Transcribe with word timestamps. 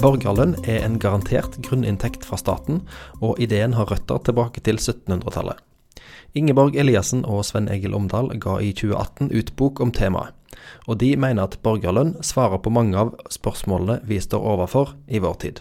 Borgerlønn 0.00 0.54
er 0.64 0.80
en 0.80 0.94
garantert 0.96 1.58
grunninntekt 1.60 2.22
fra 2.24 2.38
staten, 2.40 2.78
og 3.20 3.36
ideen 3.36 3.74
har 3.76 3.90
røtter 3.90 4.22
tilbake 4.24 4.62
til 4.64 4.78
1700-tallet. 4.80 5.58
Ingeborg 6.32 6.78
Eliassen 6.80 7.20
og 7.28 7.42
Sven 7.44 7.68
Egil 7.68 7.92
Omdal 7.98 8.30
ga 8.40 8.54
i 8.64 8.70
2018 8.72 9.28
ut 9.28 9.52
bok 9.60 9.82
om 9.84 9.92
temaet, 9.92 10.32
og 10.88 11.02
de 11.02 11.10
mener 11.20 11.44
at 11.44 11.58
borgerlønn 11.60 12.14
svarer 12.24 12.62
på 12.64 12.72
mange 12.72 12.96
av 12.96 13.12
spørsmålene 13.28 13.98
vi 14.08 14.22
står 14.24 14.48
overfor 14.54 14.96
i 15.04 15.20
vår 15.20 15.36
tid. 15.44 15.60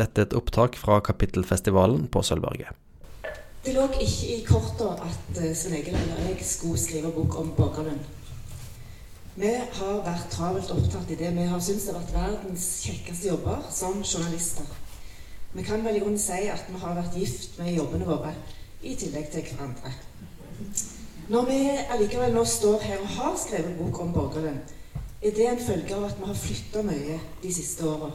Dette 0.00 0.22
er 0.22 0.30
et 0.30 0.38
opptak 0.40 0.80
fra 0.80 1.02
Kapittelfestivalen 1.04 2.08
på 2.08 2.24
Sølvberget. 2.24 2.72
Det 3.64 3.76
lå 3.76 3.84
ikke 4.00 4.32
i 4.32 4.40
korta 4.48 4.94
at 4.96 5.42
eh, 5.44 5.52
Sven 5.52 5.76
Egil 5.76 6.00
eller 6.00 6.30
jeg 6.30 6.40
skulle 6.40 6.80
skrive 6.80 7.12
bok 7.12 7.36
om 7.40 7.52
borgerlønn. 7.60 8.00
Vi 9.34 9.50
har 9.50 9.96
vært 10.06 10.28
travelt 10.30 10.68
opptatt 10.70 11.08
i 11.10 11.16
det. 11.18 11.32
Vi 11.34 11.44
har 11.50 11.62
syntes 11.62 11.88
har 11.90 11.96
vært 11.98 12.12
verdens 12.14 12.66
kjekkeste 12.84 13.32
jobber 13.32 13.64
som 13.74 13.96
journalister. 14.04 14.68
Vi 15.54 15.64
kan 15.66 15.82
vel 15.82 15.98
i 15.98 16.02
grunnen 16.04 16.22
si 16.22 16.46
at 16.52 16.68
vi 16.70 16.78
har 16.78 16.94
vært 16.94 17.18
gift 17.18 17.58
med 17.58 17.74
jobbene 17.74 18.06
våre, 18.06 18.30
i 18.82 18.94
tillegg 18.98 19.32
til 19.32 19.48
hverandre. 19.48 19.90
Når 21.34 21.50
vi 21.50 21.58
allikevel 21.96 22.34
nå 22.36 22.44
står 22.46 22.86
her 22.86 23.02
og 23.02 23.12
har 23.16 23.36
skrevet 23.40 23.74
bok 23.80 24.00
om 24.04 24.14
borgerlønn, 24.14 24.62
er 25.24 25.34
det 25.34 25.50
en 25.50 25.62
følge 25.66 25.98
av 25.98 26.06
at 26.12 26.18
vi 26.20 26.30
har 26.30 26.40
flytta 26.44 26.86
mye 26.86 27.20
de 27.42 27.52
siste 27.58 27.90
åra. 27.90 28.12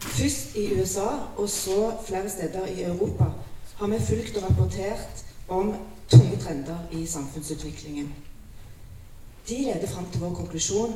Først 0.00 0.56
i 0.56 0.68
USA, 0.78 1.08
og 1.36 1.48
så 1.50 1.92
flere 2.06 2.30
steder 2.30 2.70
i 2.70 2.82
Europa, 2.86 3.32
har 3.80 3.94
vi 3.94 4.02
fulgt 4.06 4.36
og 4.36 4.46
rapportert 4.46 5.24
om 5.48 5.74
tunge 6.12 6.38
trender 6.44 6.86
i 6.92 7.06
samfunnsutviklingen. 7.06 8.12
De 9.50 9.56
leder 9.58 9.86
fram 9.86 10.04
til 10.10 10.20
vår 10.20 10.34
konklusjon. 10.34 10.92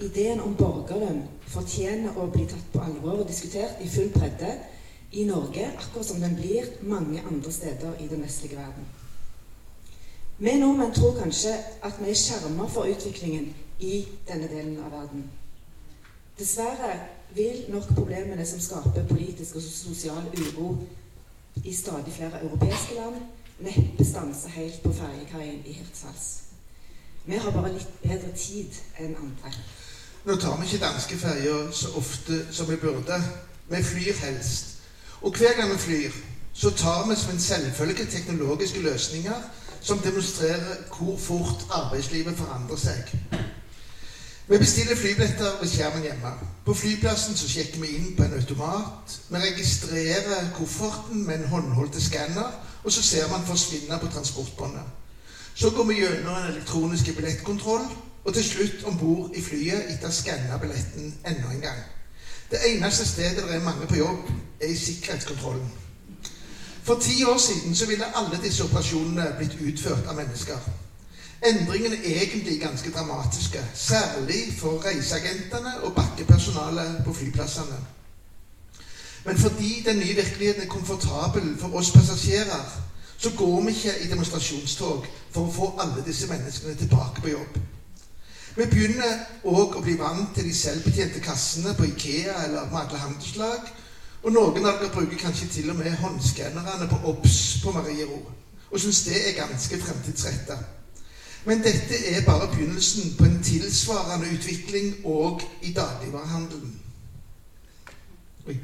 Ideen 0.00 0.40
om 0.40 0.54
borgerlønn 0.56 1.18
fortjener 1.52 2.16
å 2.16 2.30
bli 2.32 2.46
tatt 2.48 2.70
på 2.72 2.80
alvor 2.80 3.18
og 3.20 3.26
diskutert 3.28 3.82
i 3.84 3.88
full 3.92 4.08
bredde 4.14 4.48
i 5.12 5.26
Norge, 5.28 5.66
akkurat 5.76 6.06
som 6.08 6.22
den 6.24 6.38
blir 6.38 6.70
mange 6.82 7.20
andre 7.20 7.52
steder 7.52 7.98
i 8.00 8.08
den 8.08 8.24
vestlige 8.24 8.56
verden. 8.56 8.86
Vi 10.38 10.54
nordmenn 10.58 10.94
tror 10.96 11.18
kanskje 11.18 11.52
at 11.84 12.00
vi 12.00 12.08
er 12.14 12.18
skjermet 12.22 12.72
for 12.72 12.88
utviklingen 12.90 13.52
i 13.80 14.00
denne 14.28 14.48
delen 14.48 14.80
av 14.80 14.96
verden. 14.96 15.28
Dessverre 16.38 16.94
vil 17.36 17.66
nok 17.68 17.92
problemene 17.92 18.46
som 18.48 18.64
skaper 18.64 19.04
politisk 19.12 19.60
og 19.60 19.68
sosial 19.68 20.32
uro 20.40 20.72
i 21.60 21.76
stadig 21.76 22.16
flere 22.16 22.40
europeiske 22.40 22.96
land, 22.96 23.20
neppe 23.60 24.08
stanse 24.08 24.56
helt 24.56 24.82
på 24.82 24.96
ferjekaien 24.96 25.60
i 25.68 25.76
Hirtshals. 25.76 26.43
Vi 27.26 27.36
har 27.36 27.50
bare 27.50 27.72
litt 27.72 28.00
bedre 28.02 28.30
tid 28.36 28.76
enn 29.00 29.16
andre. 29.16 29.52
Nå 30.24 30.36
tar 30.40 30.58
vi 30.60 30.66
ikke 30.68 30.84
danske 30.84 31.16
ferger 31.16 31.70
så 31.72 31.94
ofte 31.96 32.42
som 32.52 32.68
vi 32.68 32.76
burde. 32.76 33.16
Vi 33.70 33.82
flyr 33.82 34.18
helst. 34.26 34.74
Og 35.20 35.32
hver 35.32 35.56
gang 35.56 35.72
vi 35.72 35.78
flyr, 35.78 36.16
så 36.52 36.70
tar 36.70 37.06
vi 37.08 37.16
som 37.16 37.32
en 37.32 37.40
selvfølge 37.40 38.06
teknologiske 38.12 38.82
løsninger 38.84 39.40
som 39.80 39.98
demonstrerer 39.98 40.84
hvor 40.96 41.16
fort 41.18 41.64
arbeidslivet 41.70 42.36
forandrer 42.36 42.76
seg. 42.76 43.14
Vi 44.48 44.58
bestiller 44.58 44.96
flybilletter 44.96 45.60
ved 45.60 45.68
skjermen 45.68 46.02
hjemme. 46.02 46.32
På 46.64 46.74
flyplassen 46.74 47.36
så 47.36 47.48
sjekker 47.48 47.80
vi 47.80 47.94
inn 47.96 48.10
på 48.16 48.26
en 48.26 48.36
automat. 48.36 49.16
Vi 49.30 49.40
registrerer 49.46 50.50
kofferten 50.58 51.24
med 51.26 51.38
en 51.38 51.48
håndholdt 51.48 51.96
skanner, 52.02 52.52
og 52.84 52.92
så 52.92 53.02
ser 53.02 53.30
man 53.30 53.46
forsvinne 53.48 53.98
på 54.00 54.12
transportbåndet. 54.12 55.03
Så 55.54 55.70
går 55.70 55.84
vi 55.84 55.94
gjennom 55.94 56.36
en 56.36 56.50
elektronisk 56.50 57.14
billettkontroll, 57.16 57.86
og 58.24 58.34
til 58.34 58.44
slutt 58.44 58.84
om 58.84 58.98
bord 58.98 59.30
i 59.34 59.42
flyet 59.42 59.90
etter 59.92 60.08
å 60.08 60.10
ha 60.10 60.16
skanna 60.16 60.58
billetten 60.58 61.12
enda 61.26 61.50
en 61.52 61.60
gang. 61.62 61.82
Det 62.50 62.58
eneste 62.68 63.06
stedet 63.06 63.44
det 63.44 63.54
er 63.54 63.64
mange 63.64 63.86
på 63.86 63.96
jobb, 63.96 64.30
er 64.60 64.72
i 64.72 64.76
sikkerhetskontrollen. 64.76 65.68
For 66.84 67.00
ti 67.00 67.24
år 67.24 67.38
siden 67.38 67.74
så 67.74 67.86
ville 67.86 68.16
alle 68.16 68.40
disse 68.42 68.64
operasjonene 68.64 69.34
blitt 69.38 69.54
utført 69.60 70.08
av 70.08 70.16
mennesker. 70.18 70.58
Endringene 71.44 71.96
er 71.96 72.22
egentlig 72.22 72.60
ganske 72.60 72.90
dramatiske, 72.90 73.62
særlig 73.74 74.42
for 74.58 74.82
reiseagentene 74.84 75.72
og 75.82 75.94
bakkepersonalet 75.94 77.02
på 77.04 77.12
flyplassene. 77.12 77.78
Men 79.24 79.38
fordi 79.38 79.82
den 79.86 79.96
nye 79.96 80.14
virkeligheten 80.14 80.62
er 80.62 80.68
komfortabel 80.68 81.54
for 81.60 81.76
oss 81.78 81.90
passasjerer, 81.90 82.64
så 83.24 83.32
går 83.36 83.60
vi 83.64 83.72
ikke 83.72 83.94
i 84.04 84.10
demonstrasjonstog 84.10 85.06
for 85.32 85.46
å 85.46 85.52
få 85.52 85.70
alle 85.80 86.04
disse 86.04 86.28
menneskene 86.28 86.76
tilbake 86.76 87.24
på 87.24 87.32
jobb. 87.32 87.56
Vi 88.54 88.66
begynner 88.70 89.24
òg 89.50 89.78
å 89.78 89.82
bli 89.82 89.96
vant 89.98 90.34
til 90.36 90.46
de 90.46 90.52
selvbetjente 90.54 91.22
kassene 91.24 91.72
på 91.74 91.88
Ikea 91.88 92.36
eller 92.44 92.68
Madle 92.70 93.00
handelslag. 93.00 93.72
Og 94.22 94.32
noen 94.32 94.68
av 94.68 94.78
dere 94.78 94.92
bruker 94.92 95.18
kanskje 95.20 95.48
til 95.56 95.72
og 95.72 95.80
med 95.80 95.96
håndskannerne 96.00 96.86
på 96.88 97.00
OBS 97.10 97.40
på 97.64 97.72
Mariero. 97.74 98.20
Og 98.70 98.80
syns 98.80 99.02
det 99.08 99.18
er 99.20 99.36
ganske 99.40 99.80
fremtidsretta. 99.82 100.60
Men 101.44 101.64
dette 101.64 101.98
er 102.12 102.24
bare 102.24 102.48
begynnelsen 102.52 103.16
på 103.18 103.24
en 103.24 103.42
tilsvarende 103.44 104.30
utvikling 104.36 104.94
òg 105.04 105.44
i 105.62 105.74
dagligvarehandelen. 105.76 106.72
Oi. 108.48 108.56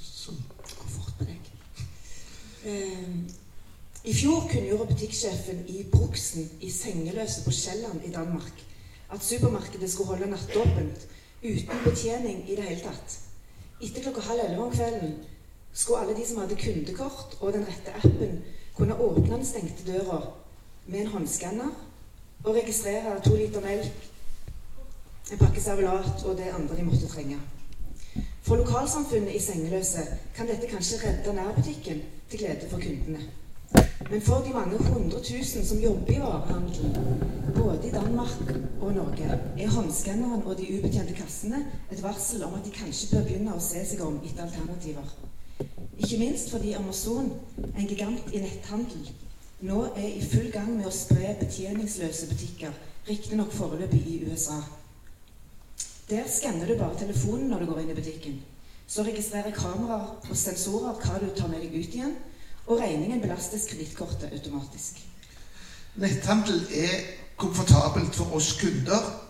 Sånn. 0.00 0.40
Fort 0.64 1.12
på 1.18 1.28
deg. 1.28 1.36
Eh, 1.36 2.55
I 2.66 4.14
fjor 4.14 4.48
kunngjorde 4.50 4.88
butikksjefen 4.90 5.60
i 5.70 5.84
Bruksen 5.90 6.48
i 6.60 6.70
Sengeløse 6.70 7.44
på 7.44 7.50
Sjælland 7.50 8.00
i 8.04 8.10
Danmark 8.10 8.64
at 9.12 9.22
supermarkedet 9.22 9.90
skulle 9.90 10.08
holde 10.08 10.30
nattåpent 10.30 11.06
uten 11.44 11.82
betjening 11.84 12.50
i 12.50 12.56
det 12.56 12.64
hele 12.64 12.80
tatt. 12.80 13.18
Etter 13.82 14.02
klokka 14.02 14.20
halv 14.20 14.40
elleve 14.44 14.64
om 14.64 14.72
kvelden 14.72 15.14
skulle 15.72 16.00
alle 16.00 16.16
de 16.16 16.26
som 16.26 16.40
hadde 16.42 16.58
kundekort 16.58 17.36
og 17.40 17.52
den 17.52 17.66
rette 17.68 17.94
appen, 17.94 18.42
kunne 18.74 18.98
åpne 19.00 19.36
den 19.36 19.46
stengte 19.46 19.86
døra 19.92 20.20
med 20.86 21.00
en 21.00 21.12
håndskanner 21.14 21.70
og 22.44 22.54
registrere 22.54 23.20
to 23.24 23.36
liter 23.36 23.60
melk, 23.60 24.10
en 25.32 25.38
pakke 25.38 25.62
servelat 25.62 26.24
og 26.24 26.36
det 26.38 26.50
andre 26.54 26.76
de 26.76 26.82
måtte 26.82 27.08
trenge. 27.08 27.38
For 28.42 28.56
lokalsamfunnet 28.56 29.34
i 29.34 29.42
Sengeløse 29.42 30.02
kan 30.34 30.48
dette 30.50 30.70
kanskje 30.70 31.02
redde 31.04 31.34
nærbutikken 31.34 32.02
til 32.30 32.38
glede 32.38 32.70
for 32.70 32.80
kundene. 32.80 33.20
Men 34.10 34.22
for 34.22 34.44
de 34.46 34.52
mange 34.54 34.78
hundre 34.78 35.22
tusen 35.22 35.66
som 35.66 35.78
jobber 35.78 36.12
i 36.12 36.20
varehandelen, 36.20 37.22
både 37.54 37.88
i 37.88 37.90
Danmark 37.90 38.54
og 38.80 38.92
Norge, 38.92 39.40
er 39.58 39.68
håndskanneren 39.68 40.42
og 40.42 40.58
de 40.58 40.78
ubetjente 40.78 41.14
kassene 41.14 41.64
et 41.92 42.02
varsel 42.02 42.44
om 42.44 42.54
at 42.54 42.64
de 42.64 42.70
kanskje 42.70 43.16
bør 43.16 43.24
begynne 43.26 43.54
å 43.56 43.62
se 43.62 43.82
seg 43.88 44.02
om 44.06 44.20
etter 44.22 44.46
alternativer. 44.46 45.14
Ikke 45.98 46.18
minst 46.20 46.50
fordi 46.50 46.72
Amazon, 46.78 47.32
en 47.78 47.88
gigant 47.88 48.32
i 48.32 48.42
netthandel, 48.44 49.10
nå 49.66 49.84
er 49.96 50.08
i 50.08 50.24
full 50.32 50.50
gang 50.52 50.74
med 50.76 50.86
å 50.86 50.94
spre 50.94 51.34
betjeningsløse 51.40 52.28
butikker, 52.30 52.74
riktignok 53.08 53.54
foreløpig 53.56 54.02
i 54.06 54.18
USA. 54.28 54.60
Der 56.10 56.28
skanner 56.30 56.68
du 56.68 56.76
bare 56.78 56.98
telefonen 56.98 57.48
når 57.50 57.64
du 57.64 57.72
går 57.72 57.82
inn 57.82 57.90
i 57.90 57.98
butikken. 57.98 58.36
Så 58.88 59.02
registrerer 59.02 59.54
kameraer 59.54 60.30
og 60.30 60.36
sensorer 60.36 60.98
hva 61.02 61.18
du 61.18 61.28
tar 61.34 61.50
med 61.50 61.62
deg 61.64 61.74
ut 61.74 61.94
igjen, 61.98 62.16
og 62.66 62.80
regningen 62.80 63.20
belastes 63.22 63.66
kredittkortet 63.70 64.32
automatisk. 64.32 65.00
Netthandel 65.96 66.66
er 66.74 66.98
komfortabelt 67.36 68.14
for 68.14 68.36
oss 68.38 68.52
kunder. 68.60 69.22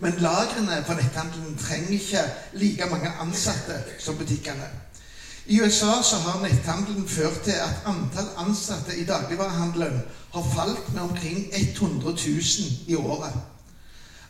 Men 0.00 0.16
lagrene 0.24 0.80
for 0.86 0.96
netthandelen 0.96 1.56
trenger 1.60 1.90
ikke 1.92 2.22
like 2.52 2.88
mange 2.90 3.10
ansatte 3.20 3.82
som 3.98 4.16
butikkene. 4.16 4.68
I 5.46 5.60
USA 5.60 6.00
har 6.00 6.40
netthandelen 6.42 7.08
ført 7.08 7.40
til 7.44 7.58
at 7.60 7.82
antall 7.86 8.28
ansatte 8.36 8.96
i 8.96 9.04
dagligvarehandelen 9.04 10.00
har 10.32 10.52
falt 10.54 10.92
med 10.94 11.02
omkring 11.02 11.48
100 11.52 12.10
000 12.10 12.18
i 12.86 12.94
året. 12.94 13.32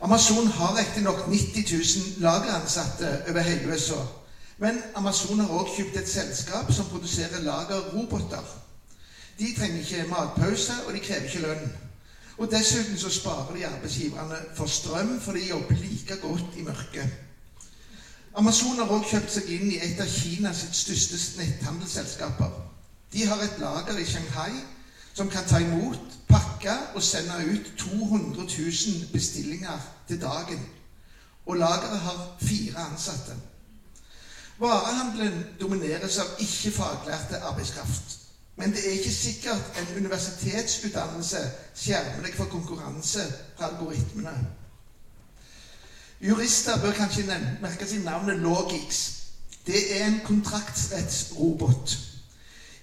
Amazon 0.01 0.47
har 0.47 0.77
riktignok 0.77 1.27
90 1.27 1.71
000 1.71 2.23
lageransatte 2.23 3.21
over 3.29 3.39
hele 3.39 3.73
USA. 3.73 4.01
Men 4.61 4.81
Amazon 4.95 5.39
har 5.39 5.47
også 5.47 5.73
kjøpt 5.75 5.95
et 5.97 6.09
selskap 6.09 6.67
som 6.73 6.85
produserer 6.85 7.41
lagerroboter. 7.41 8.43
De 9.39 9.55
trenger 9.57 9.79
ikke 9.79 10.09
matpause, 10.09 10.73
og 10.87 10.93
de 10.93 10.99
krever 10.99 11.25
ikke 11.25 11.41
lønn. 11.41 11.71
Og 12.37 12.51
Dessuten 12.51 12.97
så 12.97 13.09
sparer 13.09 13.55
de 13.55 13.65
arbeidsgiverne 13.65 14.37
for 14.55 14.65
strøm, 14.65 15.19
for 15.19 15.31
de 15.31 15.47
jobber 15.49 15.75
like 15.75 16.17
godt 16.21 16.57
i 16.57 16.61
mørket. 16.61 17.09
Amazon 18.35 18.77
har 18.77 18.85
også 18.85 19.09
kjøpt 19.09 19.33
seg 19.33 19.49
inn 19.55 19.71
i 19.71 19.79
et 19.81 19.99
av 19.99 20.07
Kinas 20.07 20.61
største 20.77 21.17
netthandelsselskaper. 21.39 22.53
De 23.13 23.25
har 23.27 23.41
et 23.41 23.57
lager 23.59 23.97
i 23.97 24.05
Shanghai 24.05 24.53
som 25.13 25.29
kan 25.29 25.47
ta 25.47 25.59
imot, 25.59 26.19
pakke 26.29 26.75
og 26.95 27.03
sende 27.03 27.41
ut 27.49 27.73
200 27.77 28.45
000 28.45 29.09
bestillinger 29.13 29.81
til 30.07 30.21
dagen. 30.21 30.61
Og 31.45 31.57
lageret 31.57 31.99
har 31.99 32.37
fire 32.41 32.85
ansatte. 32.91 33.35
Varehandelen 34.61 35.45
domineres 35.59 36.19
av 36.21 36.35
ikke-faglærte 36.39 37.41
arbeidskraft. 37.49 38.17
Men 38.55 38.75
det 38.75 38.83
er 38.85 38.99
ikke 38.99 39.13
sikkert 39.13 39.79
en 39.79 39.95
universitetsutdannelse 39.97 41.39
skjermer 41.75 42.27
deg 42.27 42.35
for 42.37 42.51
konkurranse 42.51 43.23
fra 43.57 43.71
algoritmene. 43.71 44.35
Jurister 46.21 46.77
bør 46.81 46.93
kanskje 46.93 47.39
merke 47.61 47.87
seg 47.89 48.03
navnet 48.05 48.43
Logix. 48.43 49.01
Det 49.65 49.81
er 49.97 50.05
en 50.05 50.19
kontraktsrettsrobot. 50.25 51.97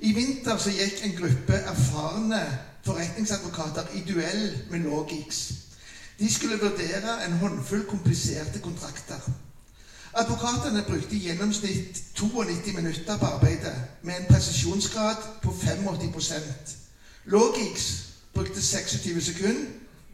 I 0.00 0.12
vinter 0.14 0.58
så 0.58 0.74
gikk 0.74 1.04
en 1.04 1.14
gruppe 1.20 1.62
erfarne 1.72 2.42
forretningsadvokater 2.86 3.94
i 3.94 4.02
duell 4.08 4.44
med 4.70 4.86
Logix. 4.86 5.44
De 6.18 6.34
skulle 6.34 6.58
vurdere 6.58 7.20
en 7.26 7.38
håndfull 7.38 7.86
kompliserte 7.86 8.58
kontrakter. 8.58 9.22
Advokatene 10.18 10.82
brukte 10.82 11.14
i 11.14 11.18
gjennomsnitt 11.18 12.02
92 12.14 12.72
minutter 12.74 13.18
på 13.18 13.26
arbeidet, 13.26 13.74
med 14.02 14.14
en 14.16 14.26
presisjonsgrad 14.26 15.16
på 15.42 15.50
85% 15.50 16.76
Logix 17.24 18.04
brukte 18.34 18.62
26 18.62 19.20
sekunder 19.24 19.66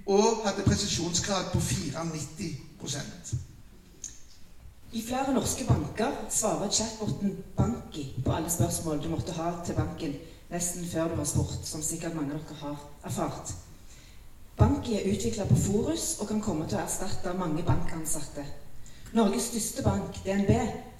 og 0.06 0.42
hadde 0.44 0.62
presisjonsgrad 0.66 1.44
på 1.52 1.58
94% 1.58 3.36
I 4.92 5.02
flere 5.06 5.34
norske 5.34 5.64
banker 5.64 6.12
svarer 6.30 6.70
chatboten 6.70 7.38
Banki 7.56 8.22
på 8.24 8.32
alle 8.32 8.50
spørsmål 8.50 9.02
du 9.02 9.08
måtte 9.08 9.32
ha 9.32 9.52
til 9.66 9.74
banken 9.74 10.12
nesten 10.50 10.84
før 10.86 11.08
du 11.08 11.16
har 11.16 11.24
spurt, 11.24 11.64
som 11.64 11.82
sikkert 11.82 12.14
mange 12.14 12.34
av 12.34 12.42
dere 12.44 12.58
har 12.60 12.76
erfart. 13.04 13.54
Banki 14.56 14.94
er 14.94 15.08
utvikla 15.14 15.48
på 15.48 15.56
Forus 15.56 16.18
og 16.20 16.28
kan 16.28 16.40
komme 16.44 16.68
til 16.68 16.78
å 16.78 16.84
erstatte 16.84 17.32
mange 17.38 17.64
bankansatte. 17.66 18.44
Norges 19.14 19.42
største 19.42 19.82
bank, 19.82 20.16
DNB, 20.24 20.50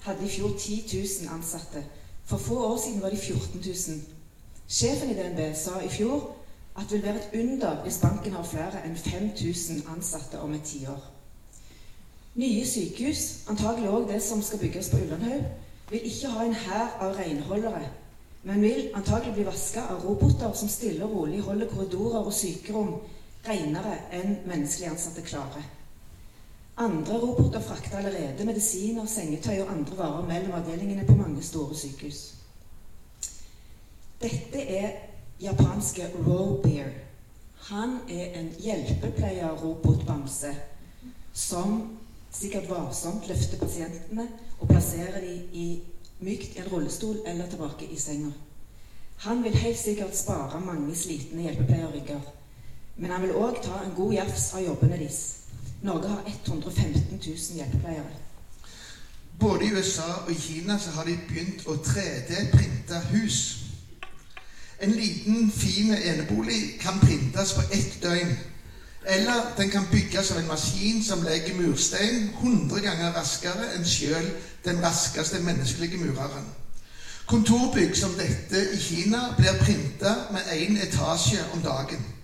hadde 0.01 0.25
i 0.25 0.29
fjor 0.29 0.51
10 0.59 0.83
000 1.23 1.35
ansatte. 1.35 1.83
For 2.25 2.37
få 2.37 2.65
år 2.65 2.77
siden 2.85 3.01
var 3.01 3.09
de 3.09 3.17
14 3.17 3.41
000. 3.65 3.75
Sjefen 4.67 5.09
i 5.09 5.13
DNB 5.13 5.55
sa 5.55 5.81
i 5.83 5.89
fjor 5.89 6.35
at 6.77 6.83
det 6.89 6.91
vil 6.91 7.03
være 7.03 7.15
et 7.15 7.39
under 7.43 7.81
hvis 7.83 7.99
banken 8.01 8.31
har 8.31 8.47
flere 8.47 8.85
enn 8.85 8.95
5000 8.97 9.83
ansatte 9.95 10.39
om 10.39 10.53
et 10.53 10.63
tiår. 10.63 11.03
Nye 12.35 12.65
sykehus, 12.65 13.27
antagelig 13.51 13.89
òg 13.89 14.07
det 14.13 14.23
som 14.23 14.41
skal 14.41 14.59
bygges 14.59 14.89
på 14.89 15.03
Ullandhaug, 15.03 15.45
vil 15.91 16.07
ikke 16.07 16.31
ha 16.31 16.45
en 16.45 16.59
hær 16.65 16.97
av 16.99 17.19
renholdere, 17.19 17.85
men 18.43 18.61
vil 18.61 18.91
antagelig 18.95 19.33
bli 19.33 19.45
vaska 19.51 19.89
av 19.91 20.03
roboter 20.07 20.55
som 20.55 20.71
stille 20.71 21.03
og 21.03 21.15
rolig 21.19 21.41
holder 21.43 21.67
korridorer 21.67 22.23
og 22.23 22.33
sykerom 22.33 22.95
renere 23.47 23.99
enn 24.15 24.37
menneskelig 24.47 24.95
ansatte 24.95 25.23
klarer. 25.23 25.67
Andre 26.77 27.19
roboter 27.19 27.61
frakter 27.61 27.97
allerede 27.97 28.45
medisiner, 28.45 29.05
sengetøy 29.05 29.61
og 29.63 29.71
andre 29.71 29.97
varer 29.97 30.25
mellom 30.27 30.51
avdelingene 30.59 31.05
på 31.07 31.15
mange 31.15 31.43
store 31.43 31.75
sykehus. 31.75 32.33
Dette 34.21 34.59
er 34.59 34.89
japanske 35.41 36.09
Robear. 36.27 36.89
Han 37.69 37.99
er 38.09 38.39
en 38.39 38.49
hjelpepleierrobotbamse 38.59 40.55
som 41.33 41.97
sikkert 42.31 42.69
varsomt 42.69 43.27
løfter 43.27 43.57
pasientene 43.59 44.27
og 44.59 44.67
plasserer 44.67 45.19
dem 45.21 45.39
i 45.53 45.81
mykt 46.19 46.55
i 46.55 46.59
en 46.59 46.71
rullestol 46.71 47.17
eller 47.25 47.47
tilbake 47.49 47.85
i 47.91 47.99
senga. 47.99 48.31
Han 49.17 49.43
vil 49.43 49.55
helt 49.57 49.79
sikkert 49.79 50.17
spare 50.17 50.59
mange 50.59 50.95
slitne 50.95 51.41
hjelpepleierrygger. 51.41 52.19
Men 52.97 53.11
han 53.11 53.21
vil 53.21 53.35
òg 53.35 53.63
ta 53.63 53.79
en 53.83 53.95
god 53.95 54.13
jafs 54.13 54.53
av 54.53 54.63
jobbene 54.63 54.97
deres. 54.99 55.44
Norge 55.81 56.07
har 56.07 56.23
115 56.27 57.21
000 57.25 57.37
hjelpepleiere. 57.55 58.15
Både 59.39 59.65
i 59.65 59.71
USA 59.71 60.13
og 60.25 60.31
i 60.31 60.39
Kina 60.39 60.79
så 60.79 60.89
har 60.89 61.03
de 61.03 61.17
begynt 61.27 61.67
å 61.67 61.75
3D-printe 61.75 62.99
hus. 63.11 63.39
En 64.79 64.91
liten, 64.91 65.51
fin 65.51 65.93
enebolig 65.93 66.79
kan 66.79 66.99
printes 66.99 67.53
på 67.53 67.61
ett 67.71 67.97
døgn. 68.03 68.35
Eller 69.05 69.53
den 69.57 69.69
kan 69.69 69.87
bygges 69.91 70.31
av 70.31 70.37
en 70.37 70.47
maskin 70.47 71.03
som 71.03 71.23
legger 71.23 71.55
murstein 71.55 72.29
100 72.41 72.79
ganger 72.81 73.13
raskere 73.13 73.69
enn 73.75 73.85
sjøl 73.85 74.31
den 74.65 74.81
raskeste 74.81 75.39
menneskelige 75.45 75.99
mureren. 76.01 76.47
Kontorbygg 77.25 77.95
som 77.97 78.13
dette 78.17 78.61
i 78.73 78.79
Kina 78.81 79.33
blir 79.37 79.61
printa 79.61 80.15
med 80.31 80.49
én 80.53 80.77
etasje 80.81 81.43
om 81.53 81.61
dagen. 81.61 82.14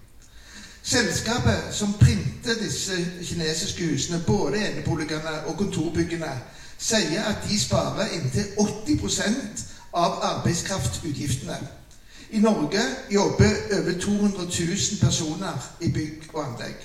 Selskapet 0.84 1.64
som 1.72 1.94
printer 1.94 2.54
disse 2.64 2.92
kinesiske 3.24 3.88
husene, 3.88 4.24
både 4.28 4.58
eneboligene 4.58 5.46
og 5.46 5.58
kontorbyggene, 5.58 6.32
sier 6.78 7.24
at 7.30 7.44
de 7.50 7.60
sparer 7.60 8.16
inntil 8.18 8.48
80% 8.60 9.62
av 9.94 10.18
arbeidskraftutgiftene. 10.32 11.58
I 12.32 12.40
Norge 12.40 12.82
jobber 13.12 13.54
over 13.78 14.00
200 14.00 14.38
000 14.38 15.00
personer 15.02 15.72
i 15.82 15.92
bygg 15.92 16.30
og 16.34 16.46
anlegg. 16.46 16.76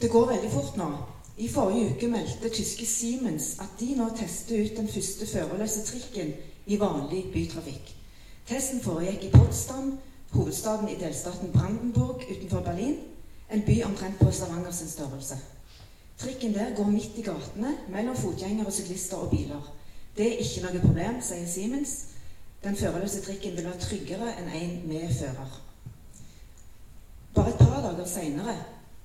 Det 0.00 0.10
går 0.10 0.26
veldig 0.32 0.50
fort 0.52 0.76
nå. 0.76 0.90
I 1.38 1.48
forrige 1.52 1.90
uke 1.94 2.08
meldte 2.08 2.48
tyske 2.48 2.86
Siemens 2.86 3.56
at 3.60 3.80
de 3.80 3.94
nå 3.96 4.08
tester 4.16 4.62
ut 4.62 4.76
den 4.76 4.88
første 4.88 5.26
førerløse 5.26 5.84
trikken 5.84 6.32
i 6.66 6.78
vanlig 6.80 7.24
bytrafikk. 7.32 7.96
Testen 8.48 8.80
foregikk 8.80 9.24
i 9.24 9.30
Potsdam, 9.34 9.98
hovedstaden 10.32 10.88
i 10.88 10.98
delstaten 11.00 11.52
Brandenburg 11.52 12.24
utenfor 12.30 12.60
Berlin, 12.60 12.96
en 13.52 13.62
by 13.62 13.82
omtrent 13.84 14.18
på 14.18 14.30
Stavanger 14.30 14.70
sin 14.70 14.88
størrelse. 14.88 15.38
Trikken 16.18 16.54
der 16.54 16.74
går 16.76 16.84
midt 16.84 17.12
i 17.16 17.22
gatene 17.22 17.76
mellom 17.88 18.16
fotgjengere, 18.16 18.72
syklister 18.72 19.16
og 19.16 19.30
biler. 19.30 19.72
Det 20.16 20.26
er 20.26 20.38
ikke 20.40 20.62
noe 20.64 20.80
problem, 20.80 21.20
sier 21.22 21.46
Siemens. 21.46 21.96
Den 22.64 22.76
førerløse 22.76 23.20
trikken 23.22 23.56
vil 23.56 23.68
være 23.68 23.80
tryggere 23.80 24.32
enn 24.40 24.48
en 24.48 24.72
med 24.88 25.12
fører. 25.18 25.60
Bare 27.34 27.52
et 27.52 27.60
par 27.60 27.82
dager 27.84 28.08
seinere 28.08 28.56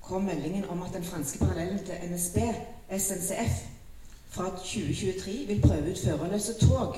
kom 0.02 0.24
meldingen 0.24 0.64
om 0.72 0.82
at 0.82 0.94
den 0.94 1.04
franske 1.04 1.38
parallellen 1.38 1.84
til 1.84 2.10
NSB, 2.10 2.38
SNCF, 2.98 3.60
fra 4.32 4.48
2023 4.56 5.46
vil 5.46 5.60
prøve 5.60 5.90
ut 5.92 5.98
førerløse 6.04 6.54
tog. 6.66 6.96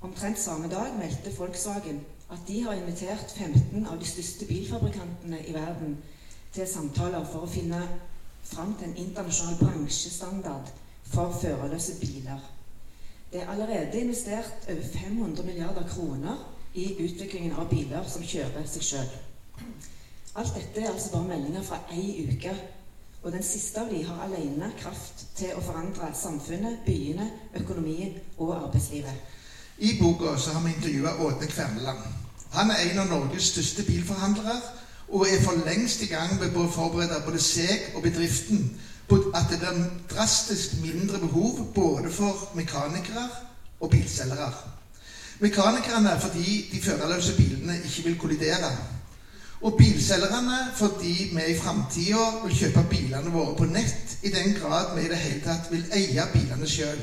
Omtrent 0.00 0.38
samme 0.38 0.68
dag 0.72 0.96
meldte 0.98 1.36
Volkswagen 1.38 2.00
at 2.30 2.38
de 2.48 2.62
har 2.62 2.74
invitert 2.74 3.30
15 3.36 3.86
av 3.86 3.98
de 4.00 4.08
største 4.08 4.46
bilfabrikantene 4.46 5.40
i 5.46 5.54
verden 5.54 5.96
til 6.54 6.66
samtaler 6.68 7.26
for 7.30 7.46
å 7.46 7.50
finne 7.50 7.80
fram 8.46 8.74
til 8.78 8.90
en 8.90 9.00
internasjonal 9.04 9.58
bransjestandard 9.60 10.70
for 11.12 11.34
førerløse 11.40 12.00
biler. 12.00 12.42
Det 13.32 13.42
er 13.42 13.50
allerede 13.50 14.00
investert 14.00 14.68
over 14.70 14.82
500 14.92 15.46
milliarder 15.46 15.86
kroner 15.90 16.42
i 16.74 16.88
utviklingen 17.04 17.54
av 17.58 17.70
biler 17.70 18.06
som 18.10 18.24
kjører 18.26 18.66
seg 18.70 18.88
sjøl. 18.90 19.12
Alt 20.36 20.54
dette 20.54 20.82
er 20.82 20.90
altså 20.90 21.12
bare 21.14 21.30
meldinger 21.30 21.62
fra 21.64 21.78
ei 21.94 22.26
uke. 22.28 22.52
Og 23.22 23.32
den 23.32 23.42
siste 23.42 23.80
av 23.80 23.88
de 23.90 24.02
har 24.06 24.20
alene 24.22 24.68
kraft 24.78 25.24
til 25.34 25.56
å 25.56 25.62
forandre 25.64 26.12
samfunnet, 26.14 26.84
byene, 26.86 27.30
økonomien 27.58 28.12
og 28.36 28.52
arbeidslivet. 28.58 29.32
I 29.78 29.98
boka 30.00 30.38
så 30.38 30.50
har 30.50 30.60
vi 30.60 30.74
intervjua 30.74 31.16
Ådne 31.20 31.46
Kverneland. 31.46 31.98
Han 32.50 32.70
er 32.70 32.90
en 32.90 32.98
av 32.98 33.06
Norges 33.06 33.50
største 33.52 33.82
bilforhandlere 33.84 34.60
og 35.08 35.26
er 35.28 35.42
for 35.44 35.58
lengst 35.66 36.02
i 36.02 36.08
gang 36.08 36.38
med 36.40 36.56
å 36.56 36.64
forberede 36.72 37.20
både 37.26 37.40
seg 37.42 37.92
og 37.94 38.02
bedriften 38.06 38.70
at 39.12 39.50
det 39.50 39.58
blir 39.60 39.82
drastisk 40.10 40.80
mindre 40.80 41.20
behov 41.22 41.60
både 41.74 42.10
for 42.10 42.48
mekanikere 42.54 43.26
og 43.80 43.90
bilselgere. 43.90 44.48
Mekanikerne 45.44 46.16
fordi 46.20 46.70
de 46.72 46.80
førerløse 46.82 47.36
bilene 47.36 47.76
ikke 47.84 48.02
vil 48.08 48.18
kollidere. 48.18 48.72
Og 49.60 49.76
bilselgerne 49.78 50.58
fordi 50.76 51.30
vi 51.36 51.44
i 51.52 51.58
framtida 51.58 52.24
vil 52.46 52.56
kjøpe 52.56 52.86
bilene 52.90 53.30
våre 53.30 53.54
på 53.60 53.68
nett 53.68 54.18
i 54.22 54.32
den 54.32 54.56
grad 54.56 54.96
vi 54.96 55.04
i 55.04 55.12
det 55.12 55.20
hele 55.20 55.44
tatt 55.44 55.70
vil 55.70 55.84
eie 55.92 56.26
bilene 56.32 56.68
sjøl. 56.68 56.98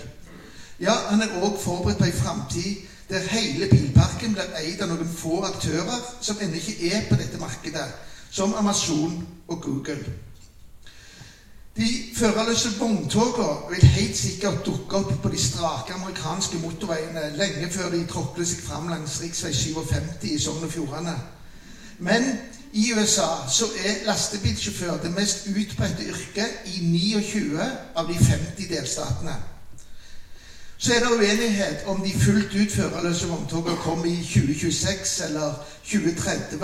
Ja, 0.80 0.94
han 1.10 1.22
er 1.22 1.38
òg 1.42 1.60
forberedt 1.62 2.02
på 2.02 2.10
ei 2.10 2.16
framtid 2.18 2.90
der 3.10 3.20
hele 3.30 3.68
bilparken 3.70 4.34
blir 4.34 4.56
eid 4.58 4.82
av 4.82 4.90
noen 4.90 5.10
få 5.18 5.44
aktører 5.46 6.00
som 6.22 6.40
ennå 6.42 6.58
ikke 6.58 6.94
er 6.96 7.04
på 7.10 7.18
dette 7.20 7.38
markedet, 7.38 7.86
som 8.32 8.56
Amazon 8.58 9.20
og 9.48 9.62
Google. 9.62 10.00
De 11.78 11.88
førerløse 12.16 12.70
vogntogene 12.80 13.70
vil 13.70 13.86
helt 13.86 14.18
sikkert 14.18 14.66
dukke 14.66 14.98
opp 14.98 15.14
på 15.22 15.30
de 15.30 15.40
strake 15.42 15.94
amerikanske 15.94 16.58
motorveiene 16.62 17.32
lenge 17.38 17.70
før 17.74 17.90
de 17.94 18.04
tråkler 18.10 18.46
seg 18.46 18.62
fram 18.66 18.90
langs 18.90 19.20
rv. 19.22 19.32
57 19.34 20.28
i 20.32 20.40
Sogn 20.40 20.66
og 20.66 20.72
Fjordane. 20.72 21.16
Men 22.00 22.28
i 22.74 22.92
USA 22.94 23.30
så 23.50 23.70
er 23.86 24.06
lastebilsjåfør 24.06 25.02
det 25.02 25.16
mest 25.18 25.48
utbredte 25.50 26.06
yrket 26.10 26.70
i 26.74 26.80
29 26.86 27.66
av 27.96 28.08
de 28.10 28.22
50 28.22 28.70
delstatene. 28.70 29.53
Så 30.84 30.94
er 30.94 31.00
det 31.00 31.12
uenighet 31.12 31.84
om 31.86 32.02
de 32.02 32.12
fullt 32.12 32.56
ut 32.62 32.72
førerløse 32.72 33.28
vogntogene 33.28 33.76
kommer 33.76 34.06
i 34.06 34.16
2026 34.24 35.26
eller 35.26 35.54
2030. 35.84 36.60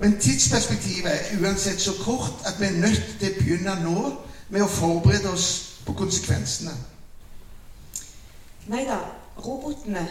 Men 0.00 0.18
tidsperspektivet 0.20 1.12
er 1.12 1.40
uansett 1.40 1.80
så 1.80 1.92
kort 2.04 2.44
at 2.44 2.60
vi 2.60 2.66
er 2.66 2.76
nødt 2.84 3.16
til 3.20 3.32
å 3.32 3.38
begynne 3.38 3.78
nå 3.84 4.04
med 4.50 4.66
å 4.66 4.68
forberede 4.68 5.32
oss 5.32 5.48
på 5.86 5.96
konsekvensene. 6.02 6.76
Nei 8.68 8.84
da, 8.84 9.00
robotene 9.40 10.04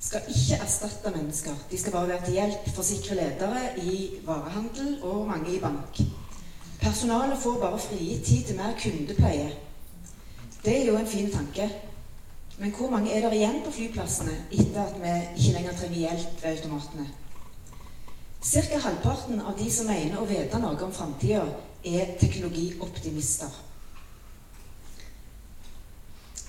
skal 0.00 0.24
ikke 0.32 0.62
erstatte 0.64 1.12
mennesker. 1.20 1.62
De 1.70 1.78
skal 1.78 1.92
bare 1.92 2.14
være 2.14 2.24
til 2.24 2.40
hjelp 2.40 2.74
for 2.74 2.92
sikre 2.94 3.20
ledere 3.20 3.70
i 3.84 4.10
varehandel 4.24 5.02
og 5.02 5.26
mange 5.28 5.52
i 5.52 5.60
bank. 5.60 6.00
Personalet 6.80 7.44
får 7.44 7.60
bare 7.60 7.86
frigitt 7.90 8.24
tid 8.24 8.44
til 8.44 8.56
mer 8.56 8.72
kundepleie. 8.80 9.50
Det 10.64 10.80
er 10.80 10.86
jo 10.86 10.96
en 10.96 11.12
fin 11.18 11.28
tanke. 11.32 11.74
Men 12.58 12.70
hvor 12.70 12.90
mange 12.90 13.12
er 13.12 13.24
det 13.24 13.36
igjen 13.36 13.60
på 13.64 13.72
flyplassene 13.74 14.34
etter 14.52 14.80
at 14.84 14.98
vi 15.02 15.12
ikke 15.36 15.54
lenger 15.56 15.78
trenger 15.78 15.98
hjelp 15.98 16.42
ved 16.42 16.50
automatene? 16.52 17.06
Ca. 18.44 18.78
halvparten 18.78 19.40
av 19.40 19.56
de 19.58 19.70
som 19.72 19.88
mener 19.88 20.20
å 20.20 20.26
vite 20.28 20.60
noe 20.60 20.76
om 20.84 20.92
framtida, 20.92 21.46
er 21.84 22.14
teknologioptimister. 22.20 23.50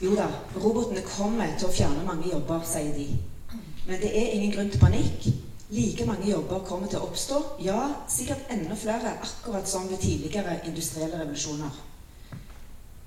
Jo 0.04 0.12
da, 0.16 0.28
robotene 0.60 1.02
kommer 1.08 1.56
til 1.56 1.70
å 1.70 1.74
fjerne 1.74 2.04
mange 2.08 2.30
jobber, 2.30 2.62
sier 2.68 2.92
de. 2.96 3.08
Men 3.88 4.02
det 4.02 4.12
er 4.12 4.36
ingen 4.36 4.52
grunn 4.52 4.72
til 4.74 4.82
panikk. 4.84 5.28
Like 5.72 6.06
mange 6.06 6.28
jobber 6.30 6.62
kommer 6.68 6.92
til 6.92 7.00
å 7.00 7.08
oppstå, 7.08 7.40
ja, 7.66 7.80
sikkert 8.12 8.52
enda 8.54 8.76
flere, 8.78 9.16
akkurat 9.24 9.68
som 9.70 9.88
ved 9.90 10.04
tidligere 10.04 10.60
industrielle 10.68 11.18
revolusjoner. 11.24 11.80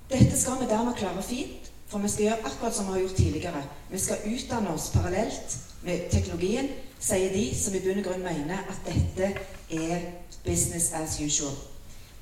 Dette 0.09 0.37
skal 0.37 0.57
vi 0.59 0.67
dermed 0.67 0.97
klare 0.97 1.23
fint, 1.23 1.68
for 1.89 1.99
vi 1.99 2.09
skal 2.09 2.25
gjøre 2.25 2.45
akkurat 2.45 2.75
som 2.75 2.85
vi 2.85 2.91
har 2.91 2.99
gjort 2.99 3.15
tidligere. 3.15 3.63
Vi 3.89 3.99
skal 3.99 4.17
utdanne 4.25 4.73
oss 4.73 4.89
parallelt 4.93 5.57
med 5.83 6.09
teknologien, 6.11 6.69
sier 6.99 7.33
de 7.33 7.43
som 7.55 7.75
i 7.75 7.81
bunn 7.81 8.01
og 8.01 8.05
grunn 8.05 8.23
mener 8.23 8.65
at 8.69 8.81
dette 8.85 9.31
er 9.69 10.09
business 10.45 10.91
as 10.93 11.19
usual. 11.21 11.55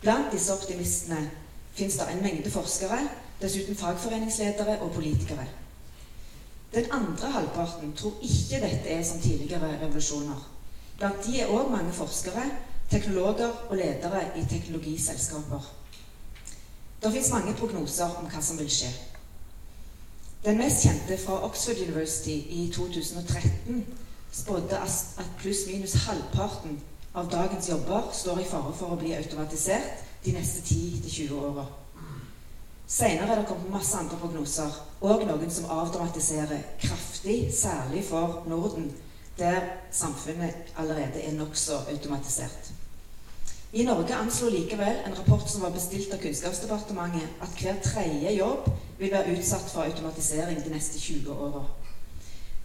Blant 0.01 0.31
disse 0.31 0.53
optimistene 0.53 1.29
fins 1.75 1.97
det 1.97 2.07
en 2.12 2.21
mengde 2.24 2.51
forskere, 2.51 3.00
dessuten 3.41 3.75
fagforeningsledere 3.75 4.79
og 4.81 4.91
politikere. 4.91 5.47
Den 6.74 6.86
andre 6.91 7.31
halvparten 7.31 7.93
tror 7.95 8.13
ikke 8.21 8.62
dette 8.62 8.89
er 8.89 9.03
som 9.03 9.19
tidligere 9.21 9.79
revolusjoner. 9.81 10.47
Blant 10.97 11.25
de 11.25 11.41
er 11.41 11.51
òg 11.53 11.71
mange 11.71 11.93
forskere, 11.93 12.45
teknologer 12.89 13.51
og 13.69 13.75
ledere 13.77 14.24
i 14.38 14.45
teknologiselskaper. 14.50 15.74
Det 17.03 17.12
fins 17.13 17.31
mange 17.31 17.53
prognoser 17.53 18.17
om 18.19 18.25
hva 18.31 18.41
som 18.41 18.57
vil 18.59 18.71
skje. 18.71 18.89
Den 20.48 20.58
mest 20.58 20.84
kjente 20.84 21.18
fra 21.18 21.46
Oxford 21.46 21.75
University 21.88 22.30
i 22.50 22.72
2013 22.75 23.86
spådde 24.32 24.77
at 24.80 25.25
pluss-minus 25.38 25.94
halvparten 25.94 26.80
av 27.13 27.27
dagens 27.32 27.70
jobber 27.70 28.08
står 28.13 28.39
i 28.39 28.46
fare 28.48 28.72
for 28.80 28.94
å 28.96 29.00
bli 29.01 29.12
automatisert 29.18 30.06
de 30.24 30.32
neste 30.38 30.63
10-20 30.70 31.34
åra. 31.36 31.66
Senere 32.88 33.27
er 33.27 33.42
det 33.42 33.50
kommet 33.50 33.75
masse 33.75 34.00
andre 34.00 34.22
prognoser, 34.22 34.80
og 35.01 35.27
noen 35.27 35.51
som 35.51 35.68
avdramatiserer 35.82 36.63
kraftig, 36.80 37.51
særlig 37.51 38.06
for 38.08 38.48
Norden, 38.48 38.94
der 39.36 39.60
samfunnet 39.92 40.72
allerede 40.77 41.27
er 41.27 41.36
nokså 41.36 41.84
automatisert. 41.92 42.72
I 43.77 43.84
Norge 43.86 44.15
anslo 44.15 44.48
likevel 44.50 45.03
en 45.05 45.15
rapport 45.17 45.50
som 45.50 45.62
var 45.62 45.69
bestilt 45.69 46.13
av 46.13 46.17
Kunnskapsdepartementet, 46.17 47.34
at 47.46 47.60
hver 47.62 47.75
tredje 47.84 48.31
jobb 48.34 48.69
vil 48.98 49.12
være 49.13 49.36
utsatt 49.38 49.67
for 49.69 49.86
automatisering 49.86 50.63
de 50.63 50.72
neste 50.74 50.98
20 50.98 51.36
åra. 51.46 51.62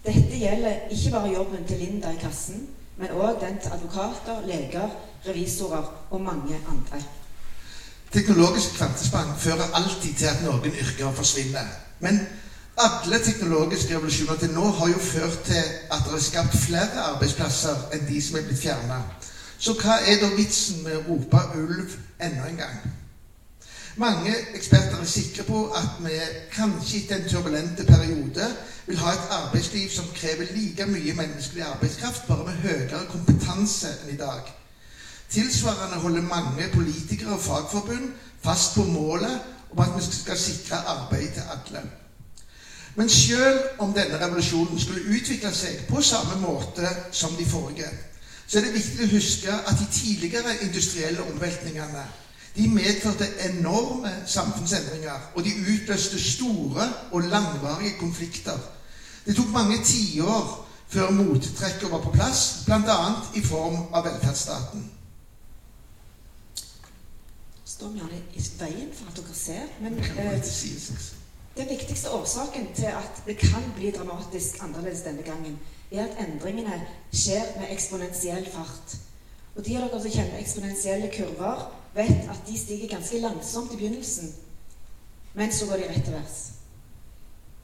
Dette 0.07 0.39
gjelder 0.41 0.87
ikke 0.95 1.11
bare 1.13 1.33
jobben 1.35 1.67
til 1.69 1.83
Linda 1.85 2.15
i 2.15 2.21
kassen, 2.23 2.63
men 2.97 3.13
òg 3.13 3.43
den 3.43 3.59
til 3.61 3.75
advokater, 3.77 4.41
leger, 4.47 4.95
revisorer 5.27 5.91
og 6.11 6.21
mange 6.21 6.57
andre. 6.73 7.03
Teknologisk 8.13 8.79
kvantesprang 8.79 9.35
fører 9.39 9.69
alltid 9.75 10.15
til 10.17 10.31
at 10.31 10.41
noen 10.47 10.79
yrker 10.81 11.13
forsvinner. 11.19 11.69
Men 12.01 12.23
alle 12.81 13.21
teknologiske 13.25 13.99
revolusjoner 13.99 14.41
til 14.41 14.57
nå 14.57 14.65
har 14.81 14.89
jo 14.95 15.05
ført 15.11 15.45
til 15.45 15.61
at 15.93 16.09
det 16.09 16.17
er 16.17 16.25
skapt 16.31 16.57
flere 16.57 17.05
arbeidsplasser 17.11 17.93
enn 17.93 18.09
de 18.09 18.23
som 18.25 18.41
er 18.41 18.49
blitt 18.49 18.65
fjerna. 18.65 19.03
Så 19.63 19.77
hva 19.79 20.01
er 20.03 20.19
da 20.19 20.33
vitsen 20.35 20.81
med 20.83 20.97
å 20.97 21.03
rope 21.07 21.41
ulv 21.55 21.93
enda 22.19 22.49
en 22.49 22.57
gang? 22.59 22.81
Mange 24.03 24.33
eksperter 24.57 24.99
er 24.99 25.07
sikre 25.07 25.45
på 25.47 25.61
at 25.79 26.01
vi 26.03 26.17
kanskje 26.51 27.03
etter 27.03 27.21
en 27.21 27.29
turbulente 27.31 27.87
periode 27.87 28.49
vil 28.89 28.99
ha 28.99 29.13
et 29.15 29.31
arbeidsliv 29.37 29.87
som 29.95 30.11
krever 30.17 30.51
like 30.57 30.89
mye 30.91 31.15
menneskelig 31.15 31.63
arbeidskraft, 31.69 32.27
bare 32.27 32.49
med 32.49 32.59
høyere 32.65 33.05
kompetanse 33.13 33.95
enn 34.03 34.15
i 34.17 34.19
dag. 34.19 34.51
Tilsvarende 35.31 36.03
holder 36.03 36.27
mange 36.27 36.71
politikere 36.75 37.37
og 37.37 37.45
fagforbund 37.47 38.11
fast 38.43 38.75
på 38.75 38.91
målet 38.91 39.39
om 39.71 39.87
at 39.87 39.95
vi 39.95 40.09
skal 40.11 40.41
sikre 40.41 40.83
arbeid 40.97 41.37
til 41.37 41.53
alle. 41.55 41.89
Men 42.97 43.09
selv 43.09 43.61
om 43.79 43.95
denne 43.95 44.19
revolusjonen 44.19 44.81
skulle 44.81 45.07
utvikle 45.15 45.55
seg 45.55 45.87
på 45.89 46.03
samme 46.03 46.43
måte 46.43 46.97
som 47.15 47.39
de 47.39 47.47
forrige, 47.47 47.93
så 48.53 48.59
er 48.59 48.67
det 48.67 48.75
viktig 48.75 49.07
å 49.07 49.13
huske 49.15 49.53
at 49.55 49.79
de 49.81 49.87
tidligere 49.89 50.59
industrielle 50.67 51.25
omveltningene 51.33 52.05
de 52.53 52.67
medførte 52.69 53.25
enorme 53.49 54.11
samfunnsendringer, 54.29 55.31
og 55.35 55.45
de 55.45 55.55
utløste 55.73 56.21
store 56.21 56.85
og 57.17 57.31
langvarige 57.33 57.97
konflikter. 57.97 58.59
Det 59.25 59.37
tok 59.39 59.55
mange 59.57 59.79
tiår 59.85 60.51
før 60.93 61.15
mottrekket 61.17 61.89
var 61.89 62.05
på 62.05 62.13
plass, 62.13 62.43
bl.a. 62.67 62.99
i 63.41 63.41
form 63.41 63.87
av 63.89 64.05
velferdsstaten 64.05 64.91
står 67.83 67.97
gjerne 67.99 68.19
i 68.39 68.43
veien 68.61 68.91
for 68.95 69.11
at 69.11 69.19
dere 69.19 69.35
ser. 69.35 69.71
Men 69.83 69.99
eh, 69.99 70.49
den 71.57 71.69
viktigste 71.69 72.11
årsaken 72.15 72.69
til 72.77 72.91
at 72.95 73.23
det 73.27 73.37
kan 73.41 73.65
bli 73.77 73.91
dramatisk 73.91 74.63
annerledes 74.63 75.03
denne 75.07 75.23
gangen, 75.27 75.59
er 75.93 76.07
at 76.07 76.21
endringene 76.27 76.81
skjer 77.13 77.59
med 77.61 77.73
eksponentiell 77.75 78.47
fart. 78.53 78.97
Og 79.57 79.67
de 79.67 79.77
av 79.77 79.89
dere 79.89 80.01
som 80.01 80.15
kjenner 80.15 80.41
eksponentielle 80.41 81.11
kurver, 81.13 81.67
vet 81.95 82.31
at 82.33 82.41
de 82.49 82.59
stiger 82.59 82.89
ganske 82.89 83.21
langsomt 83.21 83.73
i 83.73 83.77
begynnelsen, 83.77 84.33
men 85.35 85.53
så 85.53 85.67
går 85.69 85.83
de 85.83 85.89
rett 85.89 86.05
til 86.05 86.17
værs. 86.17 86.41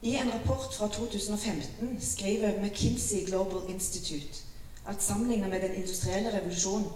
I 0.01 0.15
en 0.15 0.31
rapport 0.33 0.73
fra 0.73 0.87
2015 0.87 1.97
skriver 2.01 2.61
McKinsey 2.61 3.25
Global 3.25 3.69
Institute 3.69 4.45
at 4.87 5.03
sammenlignet 5.03 5.49
med 5.49 5.61
den 5.61 5.75
industrielle 5.75 6.37
revolusjonen 6.37 6.87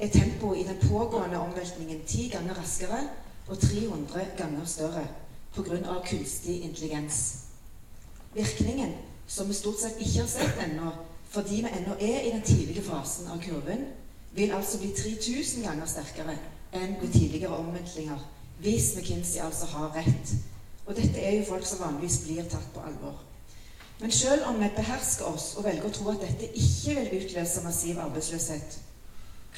er 0.00 0.08
tempoet 0.08 0.58
i 0.58 0.66
den 0.66 0.88
pågående 0.88 1.38
omveltningen 1.38 2.00
ti 2.06 2.28
ganger 2.28 2.54
raskere 2.54 2.98
og 3.48 3.58
300 3.58 4.26
ganger 4.36 4.64
større 4.64 5.06
pga. 5.54 6.00
kunstig 6.10 6.62
intelligens. 6.62 7.36
Virkningen, 8.34 8.94
som 9.28 9.48
vi 9.48 9.56
stort 9.56 9.80
sett 9.80 10.00
ikke 10.00 10.24
har 10.24 10.30
sett 10.32 10.62
ennå, 10.64 10.90
fordi 11.30 11.60
vi 11.62 11.72
ennå 11.78 11.94
er 12.00 12.24
i 12.24 12.32
den 12.32 12.42
tidlige 12.42 12.82
fasen 12.86 13.28
av 13.28 13.42
kurven, 13.44 13.86
vil 14.32 14.54
altså 14.56 14.80
bli 14.80 14.90
3000 14.96 15.66
ganger 15.68 15.88
sterkere 15.88 16.36
enn 16.72 16.96
ved 17.00 17.12
tidligere 17.12 17.60
omveltninger, 17.60 18.26
hvis 18.58 18.94
McKinsey 18.96 19.44
altså 19.44 19.68
har 19.76 19.94
rett. 19.96 20.34
Og 20.86 20.96
dette 20.96 21.20
er 21.20 21.38
jo 21.38 21.46
folk 21.52 21.66
som 21.68 21.84
vanligvis 21.84 22.22
blir 22.24 22.48
tatt 22.48 22.72
på 22.74 22.82
alvor. 22.88 23.20
Men 24.00 24.12
selv 24.14 24.46
om 24.48 24.60
vi 24.62 24.68
behersker 24.76 25.28
oss 25.28 25.52
og 25.58 25.64
velger 25.66 25.88
å 25.88 25.94
tro 25.94 26.12
at 26.12 26.22
dette 26.22 26.52
ikke 26.54 26.94
vil 26.98 27.16
utløse 27.20 27.64
massiv 27.64 27.98
arbeidsløshet, 28.00 28.78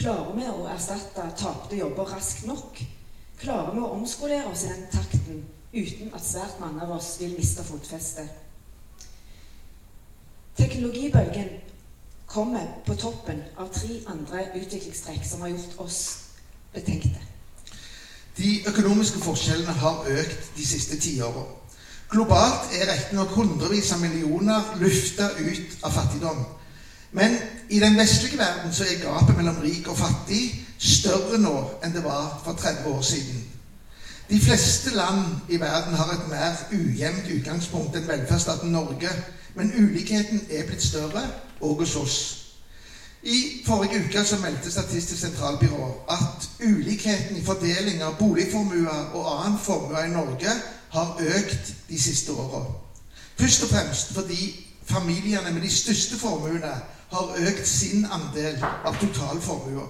Klarer 0.01 0.33
vi 0.33 0.47
å 0.49 0.69
erstatte 0.73 1.27
tapte 1.37 1.77
jobber 1.77 2.09
raskt 2.09 2.47
nok? 2.49 2.79
Klarer 3.41 3.75
vi 3.75 3.83
å 3.85 3.91
omskolere 3.99 4.49
oss 4.49 4.63
i 4.65 4.71
den 4.71 4.87
takten 4.93 5.43
uten 5.75 6.15
at 6.17 6.25
svært 6.25 6.61
mange 6.63 6.81
av 6.87 6.95
oss 6.95 7.11
vil 7.21 7.35
miste 7.37 7.65
fotfestet? 7.67 8.50
Teknologibølgen 10.61 11.49
kommer 12.27 12.67
på 12.87 12.95
toppen 12.95 13.39
av 13.57 13.71
tre 13.73 13.95
andre 14.13 14.43
utviklingstrekk 14.59 15.23
som 15.25 15.41
har 15.41 15.55
gjort 15.55 15.79
oss 15.87 16.01
betenkte. 16.75 17.17
De 18.37 18.51
økonomiske 18.69 19.23
forskjellene 19.25 19.73
har 19.81 20.05
økt 20.21 20.51
de 20.57 20.67
siste 20.67 21.01
tiåra. 21.01 21.47
Globalt 22.11 22.75
er 22.77 22.91
riktignok 22.93 23.33
hundrevis 23.39 23.93
av 23.97 24.03
millioner 24.05 24.75
lufta 24.83 25.31
ut 25.39 25.81
av 25.83 25.97
fattigdom. 25.97 26.45
Men 27.17 27.39
i 27.71 27.81
den 27.81 27.97
vestlige 27.97 28.39
verden 28.39 28.75
så 28.75 28.85
er 28.85 29.01
gapet 29.03 29.37
mellom 29.37 29.65
rik 29.65 29.89
og 29.89 29.99
fattig 29.99 30.45
større 30.79 31.41
nå 31.41 31.57
enn 31.81 31.97
det 31.97 32.05
var 32.05 32.37
for 32.45 32.53
30 32.53 32.93
år 32.93 33.03
siden. 33.03 33.43
De 34.31 34.39
fleste 34.41 34.93
land 34.95 35.25
i 35.49 35.57
verden 35.61 35.97
har 35.97 36.13
et 36.13 36.29
mer 36.31 36.65
ujevnt 36.73 37.33
utgangspunkt 37.41 37.97
enn 37.97 38.09
velferdsstaten 38.09 38.77
Norge, 38.77 39.11
men 39.55 39.73
ulikheten 39.79 40.43
er 40.51 40.67
blitt 40.67 40.83
større, 40.83 41.23
òg 41.61 41.83
hos 41.85 41.97
oss. 41.97 42.19
I 43.23 43.63
forrige 43.67 44.05
uke 44.05 44.25
så 44.25 44.39
meldte 44.41 44.71
Statistisk 44.71 45.21
sentralbyrå 45.21 45.89
at 46.09 46.49
ulikheten 46.65 47.37
i 47.37 47.45
fordeling 47.45 48.03
av 48.03 48.17
boligformuer 48.19 49.11
og 49.13 49.27
annen 49.35 49.59
formue 49.61 50.07
i 50.07 50.13
Norge 50.13 50.55
har 50.91 51.21
økt 51.21 51.75
de 51.89 52.01
siste 52.01 52.33
åra. 52.33 52.65
Først 53.37 53.63
og 53.63 53.69
fremst 53.69 54.15
fordi 54.17 54.67
familiene 54.85 55.53
med 55.53 55.61
de 55.63 55.71
største 55.71 56.17
formuene 56.17 56.73
har 57.11 57.35
økt 57.51 57.69
sin 57.69 58.07
andel 58.09 58.57
av 58.85 58.97
totalformua. 59.01 59.87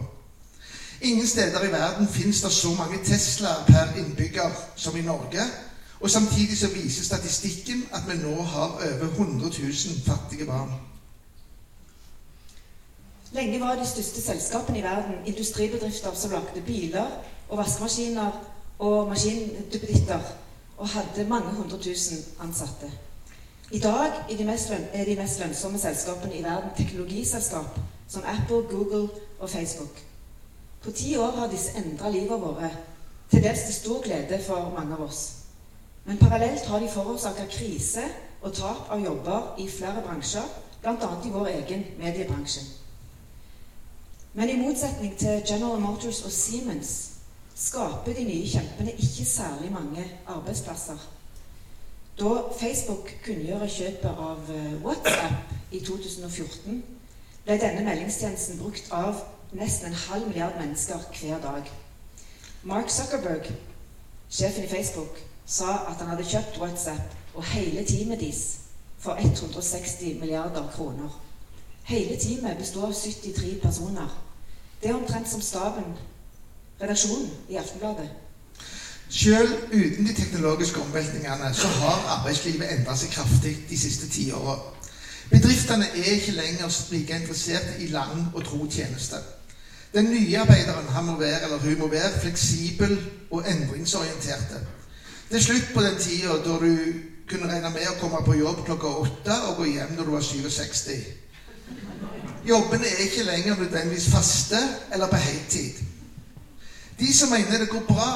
Ingen 1.01 1.27
steder 1.27 1.65
i 1.65 1.73
verden 1.73 2.09
fins 2.09 2.43
det 2.43 2.53
så 2.53 2.75
mange 2.75 2.99
Teslaer 3.05 3.65
per 3.67 3.95
innbygger 3.97 4.51
som 4.77 4.97
i 4.97 5.03
Norge. 5.03 5.47
Og 6.01 6.11
samtidig 6.11 6.59
så 6.59 6.69
viser 6.69 7.05
statistikken 7.05 7.83
at 7.93 8.03
vi 8.09 8.23
nå 8.23 8.43
har 8.43 8.69
over 8.69 9.09
100 9.13 9.49
000 9.59 9.73
fattige 10.07 10.47
barn. 10.47 10.71
Lenge 13.33 13.61
var 13.61 13.75
de 13.75 13.87
største 13.87 14.23
selskapene 14.23 14.79
i 14.79 14.83
verden 14.83 15.27
industribedrifter 15.27 16.15
som 16.15 16.31
lagde 16.31 16.63
biler 16.67 17.07
og 17.49 17.59
vaskemaskiner 17.59 18.31
og 18.79 19.09
maskinduppeditter, 19.09 20.21
og 20.79 20.89
hadde 20.89 21.29
mange 21.29 21.51
hundre 21.51 21.79
tusen 21.79 22.19
ansatte. 22.41 22.91
I 23.71 23.79
dag 23.79 24.13
er 24.31 24.37
de, 25.05 25.17
mest, 25.17 25.39
lønnsomme 25.41 25.79
selskapene 25.79 26.37
i 26.37 26.43
verden 26.43 26.71
teknologiselskap 26.77 27.79
som 28.09 28.23
Apple, 28.27 28.63
Google 28.77 29.09
og 29.39 29.51
Facebook. 29.51 30.01
På 30.83 30.91
ti 30.91 31.17
år 31.17 31.31
har 31.31 31.51
disse 31.51 31.71
endra 31.77 32.11
livet 32.11 32.41
vårt, 32.41 32.79
til 33.31 33.43
dels 33.43 33.61
til 33.61 33.75
stor 33.75 34.03
glede 34.03 34.43
for 34.47 34.73
mange 34.79 34.95
av 34.95 35.03
oss. 35.03 35.40
Men 36.05 36.19
parallelt 36.19 36.67
har 36.67 36.81
de 36.81 36.89
forårsaka 36.89 37.47
krise 37.51 38.05
og 38.43 38.55
tap 38.57 38.91
av 38.91 39.05
jobber 39.05 39.55
i 39.59 39.69
flere 39.69 40.03
bransjer, 40.07 40.47
bl.a. 40.83 41.11
i 41.25 41.31
vår 41.31 41.47
egen 41.47 41.85
mediebransje. 41.99 42.65
Men 44.33 44.51
i 44.51 44.57
motsetning 44.57 45.17
til 45.19 45.43
General 45.49 45.81
Motors 45.81 46.23
og 46.25 46.33
Siemens 46.33 47.11
skaper 47.55 48.15
de 48.17 48.25
nye 48.25 48.47
kjempene 48.49 48.93
ikke 48.93 49.25
særlig 49.25 49.73
mange 49.73 50.05
arbeidsplasser. 50.27 51.01
Da 52.21 52.31
Facebook 52.61 53.11
kunngjorde 53.25 53.69
kjøpet 53.69 54.11
av 54.11 54.51
eh, 54.55 54.73
WhatsApp 54.85 55.53
i 55.73 55.81
2014, 55.85 56.83
ble 57.45 57.57
denne 57.61 57.85
meldingstjenesten 57.85 58.59
brukt 58.61 58.91
av 58.93 59.23
nesten 59.57 59.91
en 59.91 59.99
halv 60.07 60.29
milliard 60.29 60.59
mennesker 60.61 61.05
hver 61.21 61.41
dag. 61.43 61.71
Mark 62.63 62.91
Zuckerberg, 62.93 63.51
sjefen 64.31 64.65
i 64.65 64.69
Facebook, 64.69 65.19
sa 65.47 65.73
at 65.91 65.97
han 65.99 66.09
hadde 66.13 66.25
kjøpt 66.25 66.59
WhatsApp 66.61 67.35
og 67.35 67.45
hele 67.45 67.85
teamet 67.87 68.21
deres 68.21 68.59
for 68.99 69.17
160 69.17 70.21
milliarder 70.21 70.69
kroner. 70.73 71.21
Hele 71.85 72.17
teamet 72.21 72.59
består 72.59 72.87
av 72.87 72.95
73 72.95 73.61
personer. 73.63 74.11
Det 74.83 74.91
er 74.91 74.95
omtrent 74.95 75.29
som 75.29 75.41
staben 75.41 75.95
redaksjonen 76.81 77.31
i 77.49 77.57
Aftenbladet. 77.57 78.11
Selv 79.11 79.49
uten 79.73 80.07
de 80.07 80.15
teknologiske 80.15 80.81
omveltningene 80.81 81.55
så 81.55 81.67
har 81.67 82.05
arbeidslivet 82.19 82.73
endret 82.73 82.99
seg 82.99 83.11
kraftig 83.11 83.57
de 83.71 83.79
siste 83.79 84.09
ti 84.09 84.31
åra. 84.33 84.55
Bedriftene 85.31 85.87
er 85.97 86.15
ikke 86.15 86.37
lenger 86.37 86.71
like 86.91 87.17
interessert 87.17 87.79
i 87.79 87.87
lang 87.91 88.31
og 88.35 88.45
tro 88.45 88.67
tjeneste. 88.71 89.17
Den 89.95 90.05
nye 90.05 90.39
arbeideren 90.39 90.89
han 90.95 91.05
må 91.05 91.17
være, 91.19 91.43
eller 91.43 91.59
hun 91.59 91.79
må 91.79 91.89
være 91.89 92.21
fleksibel 92.21 92.99
og 93.31 93.45
endringsorienterte. 93.51 94.63
Det 95.31 95.37
er 95.37 95.43
slutt 95.43 95.69
på 95.75 95.83
den 95.83 95.99
tida 95.99 96.37
da 96.43 96.55
du 96.59 96.77
kunne 97.31 97.47
regne 97.47 97.69
med 97.71 97.85
å 97.87 97.99
komme 98.01 98.19
på 98.27 98.35
jobb 98.35 98.65
klokka 98.67 98.89
åtte 98.99 99.35
og 99.47 99.61
gå 99.61 99.67
hjem 99.71 99.93
når 99.95 100.09
du 100.09 100.11
var 100.17 100.25
67. 100.27 100.89
Jobbene 102.49 102.89
er 102.89 103.03
ikke 103.05 103.27
lenger 103.29 103.61
nødvendigvis 103.61 104.09
faste 104.11 104.59
eller 104.91 105.07
på 105.07 105.21
heltid. 105.23 105.79
De 106.99 107.13
som 107.15 107.31
mener 107.31 107.63
det 107.63 107.69
går 107.71 107.85
bra, 107.87 108.09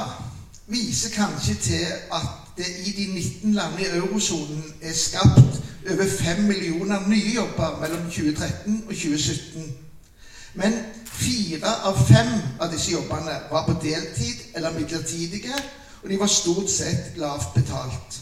viser 0.66 1.14
kanskje 1.14 1.54
til 1.68 1.84
at 2.18 2.26
det 2.56 2.66
i 2.82 2.96
de 2.96 3.06
19 3.12 3.54
landene 3.54 3.86
i 3.86 4.00
eurosonen 4.00 4.66
er 4.82 4.98
skapt 4.98 5.62
over 5.92 6.10
5 6.16 6.42
millioner 6.50 7.06
nye 7.06 7.36
jobber 7.36 7.78
mellom 7.80 8.10
2013 8.10 8.84
og 8.88 8.94
2017. 8.94 9.70
Men 10.54 10.82
fire 11.06 11.78
av 11.86 12.02
fem 12.10 12.34
av 12.58 12.74
disse 12.74 12.90
jobbene 12.90 13.38
var 13.54 13.66
på 13.70 13.78
deltid 13.86 14.44
eller 14.54 14.74
midlertidige, 14.74 15.62
og 16.04 16.10
de 16.10 16.18
var 16.20 16.26
stort 16.26 16.70
sett 16.70 17.16
lavt 17.16 17.54
betalt. 17.54 18.20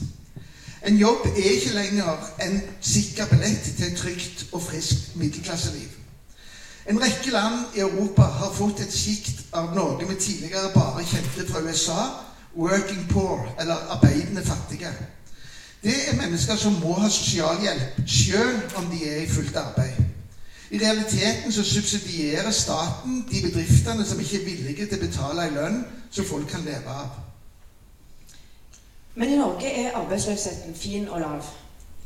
En 0.87 0.97
jobb 0.97 1.27
er 1.27 1.51
ikke 1.51 1.75
lenger 1.75 2.31
en 2.43 2.61
sikker 2.81 3.27
billett 3.31 3.63
til 3.77 3.87
et 3.87 3.99
trygt 3.99 4.47
og 4.53 4.63
friskt 4.63 5.17
middelklasseliv. 5.17 5.89
En 6.91 7.03
rekke 7.03 7.31
land 7.31 7.77
i 7.77 7.81
Europa 7.81 8.23
har 8.23 8.55
fått 8.55 8.81
et 8.83 8.95
sjikt 8.95 9.45
av 9.55 9.75
noe 9.77 10.03
vi 10.09 10.19
tidligere 10.19 10.73
bare 10.75 11.05
kjente 11.07 11.47
fra 11.51 11.63
USA 11.63 12.07
working 12.55 13.09
poor, 13.09 13.55
eller 13.61 13.75
arbeidende 13.75 14.43
fattige. 14.45 14.91
Det 15.83 15.95
er 16.09 16.17
mennesker 16.17 16.57
som 16.57 16.73
må 16.83 16.93
ha 16.93 17.09
sosialhjelp 17.09 18.03
selv 18.07 18.77
om 18.77 18.87
de 18.91 19.09
er 19.09 19.23
i 19.23 19.29
fullt 19.31 19.57
arbeid. 19.57 19.99
I 20.71 20.79
realiteten 20.79 21.53
så 21.53 21.65
subsidierer 21.65 22.51
staten 22.51 23.25
de 23.31 23.43
bedriftene 23.43 24.05
som 24.05 24.21
ikke 24.21 24.41
er 24.41 24.45
villige 24.45 24.87
til 24.87 24.99
å 24.99 25.07
betale 25.07 25.47
en 25.47 25.59
lønn 25.59 25.83
som 26.11 26.25
folk 26.25 26.49
kan 26.49 26.65
leve 26.65 26.89
av. 26.89 27.32
Men 29.15 29.29
i 29.29 29.37
Norge 29.37 29.73
er 29.85 29.97
arbeidsløsheten 29.97 30.75
fin 30.75 31.09
og 31.09 31.21
lav. 31.21 31.43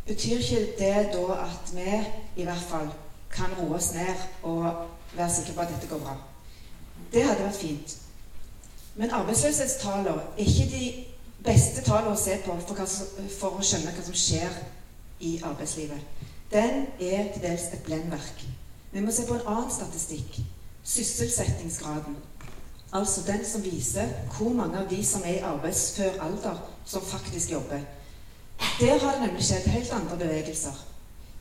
Betyr 0.07 0.39
ikke 0.39 0.67
det 0.79 0.95
da 1.13 1.37
at 1.43 1.75
vi 1.75 1.91
i 2.37 2.45
hvert 2.45 2.67
fall 2.69 2.89
kan 3.31 3.55
roe 3.59 3.77
oss 3.77 3.93
ned 3.95 4.25
og 4.43 4.87
være 5.17 5.35
sikre 5.35 5.55
på 5.55 5.61
at 5.61 5.75
dette 5.75 5.87
går 5.87 5.99
bra. 5.99 6.17
Det 7.13 7.25
hadde 7.25 7.45
vært 7.45 7.61
fint. 7.61 7.97
Men 8.97 9.11
arbeidsløshetstallene 9.11 10.11
er 10.11 10.21
ikke 10.39 10.71
de 10.73 10.85
beste 11.45 11.83
tallene 11.85 12.15
å 12.15 12.21
se 12.21 12.39
på 12.45 12.55
for, 12.67 12.79
hva, 12.79 12.87
for, 13.39 13.59
å 13.59 13.65
skjønne 13.65 13.93
hva 13.95 14.05
som 14.07 14.17
skjer 14.17 14.61
i 15.21 15.37
arbeidslivet. 15.45 16.23
Den 16.53 16.87
er 17.01 17.33
til 17.33 17.43
dels 17.43 17.69
et 17.73 17.83
blendverk. 17.87 18.47
Vi 18.93 19.03
må 19.05 19.13
se 19.13 19.27
på 19.29 19.37
en 19.37 19.47
annen 19.47 19.73
statistikk. 19.73 20.41
Sysselsettingsgraden. 20.87 22.17
Altså 22.97 23.21
den 23.27 23.45
som 23.45 23.65
viser 23.65 24.09
hvor 24.37 24.53
mange 24.57 24.79
av 24.79 24.89
de 24.91 25.03
som 25.05 25.23
er 25.25 25.35
i 25.37 25.45
arbeidsfør 25.45 26.21
alder, 26.23 26.57
som 26.85 27.03
faktisk 27.03 27.53
jobber. 27.53 27.81
Der 28.81 28.99
har 28.99 29.13
det 29.13 29.21
nemlig 29.21 29.45
skjedd 29.45 29.67
helt 29.69 29.93
andre 29.93 30.17
bevegelser. 30.17 30.77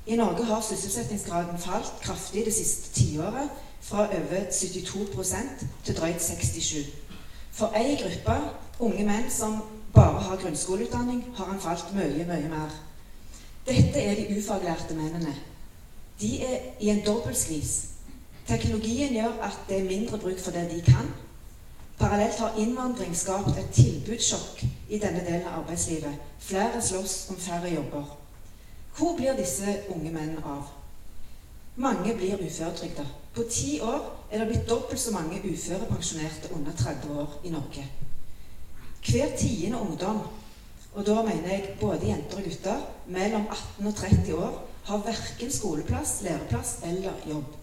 I 0.08 0.16
Norge 0.16 0.44
har 0.46 0.62
sysselsettingsgraden 0.62 1.60
falt 1.60 1.94
kraftig 2.02 2.46
det 2.46 2.54
siste 2.54 2.92
tiåret, 2.94 3.50
fra 3.82 4.08
over 4.08 4.50
72% 4.52 5.66
til 5.86 5.98
drøyt 5.98 6.22
67 6.22 6.76
For 7.52 7.72
ei 7.78 7.96
gruppe 8.02 8.36
unge 8.80 9.06
menn 9.06 9.30
som 9.32 9.62
bare 9.94 10.22
har 10.22 10.42
grunnskoleutdanning, 10.42 11.24
har 11.36 11.46
han 11.46 11.62
falt 11.62 11.94
mye, 11.96 12.26
mye 12.28 12.50
mer. 12.50 12.74
Dette 13.68 14.02
er 14.02 14.16
de 14.16 14.38
ufaglærte 14.38 14.96
mennene. 14.96 15.36
De 16.22 16.42
er 16.42 16.58
i 16.80 16.90
en 16.90 17.06
dobbeltskvis. 17.06 17.86
Teknologien 18.48 19.14
gjør 19.14 19.40
at 19.42 19.60
det 19.70 19.80
er 19.80 19.90
mindre 19.90 20.18
bruk 20.18 20.40
for 20.40 20.52
det 20.52 20.68
de 20.72 20.82
kan. 20.92 21.14
Parallelt 22.00 22.40
har 22.40 22.58
innvandring 22.60 23.16
skapt 23.16 23.58
et 23.58 23.72
tilbudssjokk 23.76 24.66
i 24.90 25.00
denne 25.00 25.22
delen 25.24 25.48
av 25.48 25.62
arbeidslivet. 25.62 26.24
Flere 26.40 26.82
slåss 26.82 27.30
om 27.32 27.38
færre 27.40 27.72
jobber. 27.72 28.18
Hvor 28.98 29.16
blir 29.16 29.38
disse 29.38 29.78
unge 29.90 30.12
mennene 30.12 30.44
av? 30.44 30.68
Mange 31.76 32.16
blir 32.16 32.40
uføretrygda. 32.40 33.04
På 33.36 33.44
ti 33.52 33.80
år 33.84 34.28
er 34.32 34.40
det 34.40 34.48
blitt 34.48 34.70
dobbelt 34.70 35.00
så 35.00 35.12
mange 35.12 35.42
uførepensjonerte 35.44 36.54
under 36.56 36.72
30 36.72 37.20
år 37.20 37.40
i 37.44 37.50
Norge. 37.50 37.88
Hver 39.06 39.36
tiende 39.38 39.80
ungdom, 39.80 40.22
og 40.94 41.06
da 41.06 41.22
mener 41.24 41.50
jeg 41.50 41.76
både 41.82 42.08
jenter 42.08 42.38
og 42.38 42.44
gutter, 42.44 42.86
mellom 43.08 43.48
18 43.52 43.88
og 43.88 43.96
30 43.96 44.36
år, 44.36 44.62
har 44.86 44.98
verken 44.98 45.52
skoleplass, 45.52 46.22
læreplass 46.22 46.78
eller 46.84 47.12
jobb. 47.28 47.56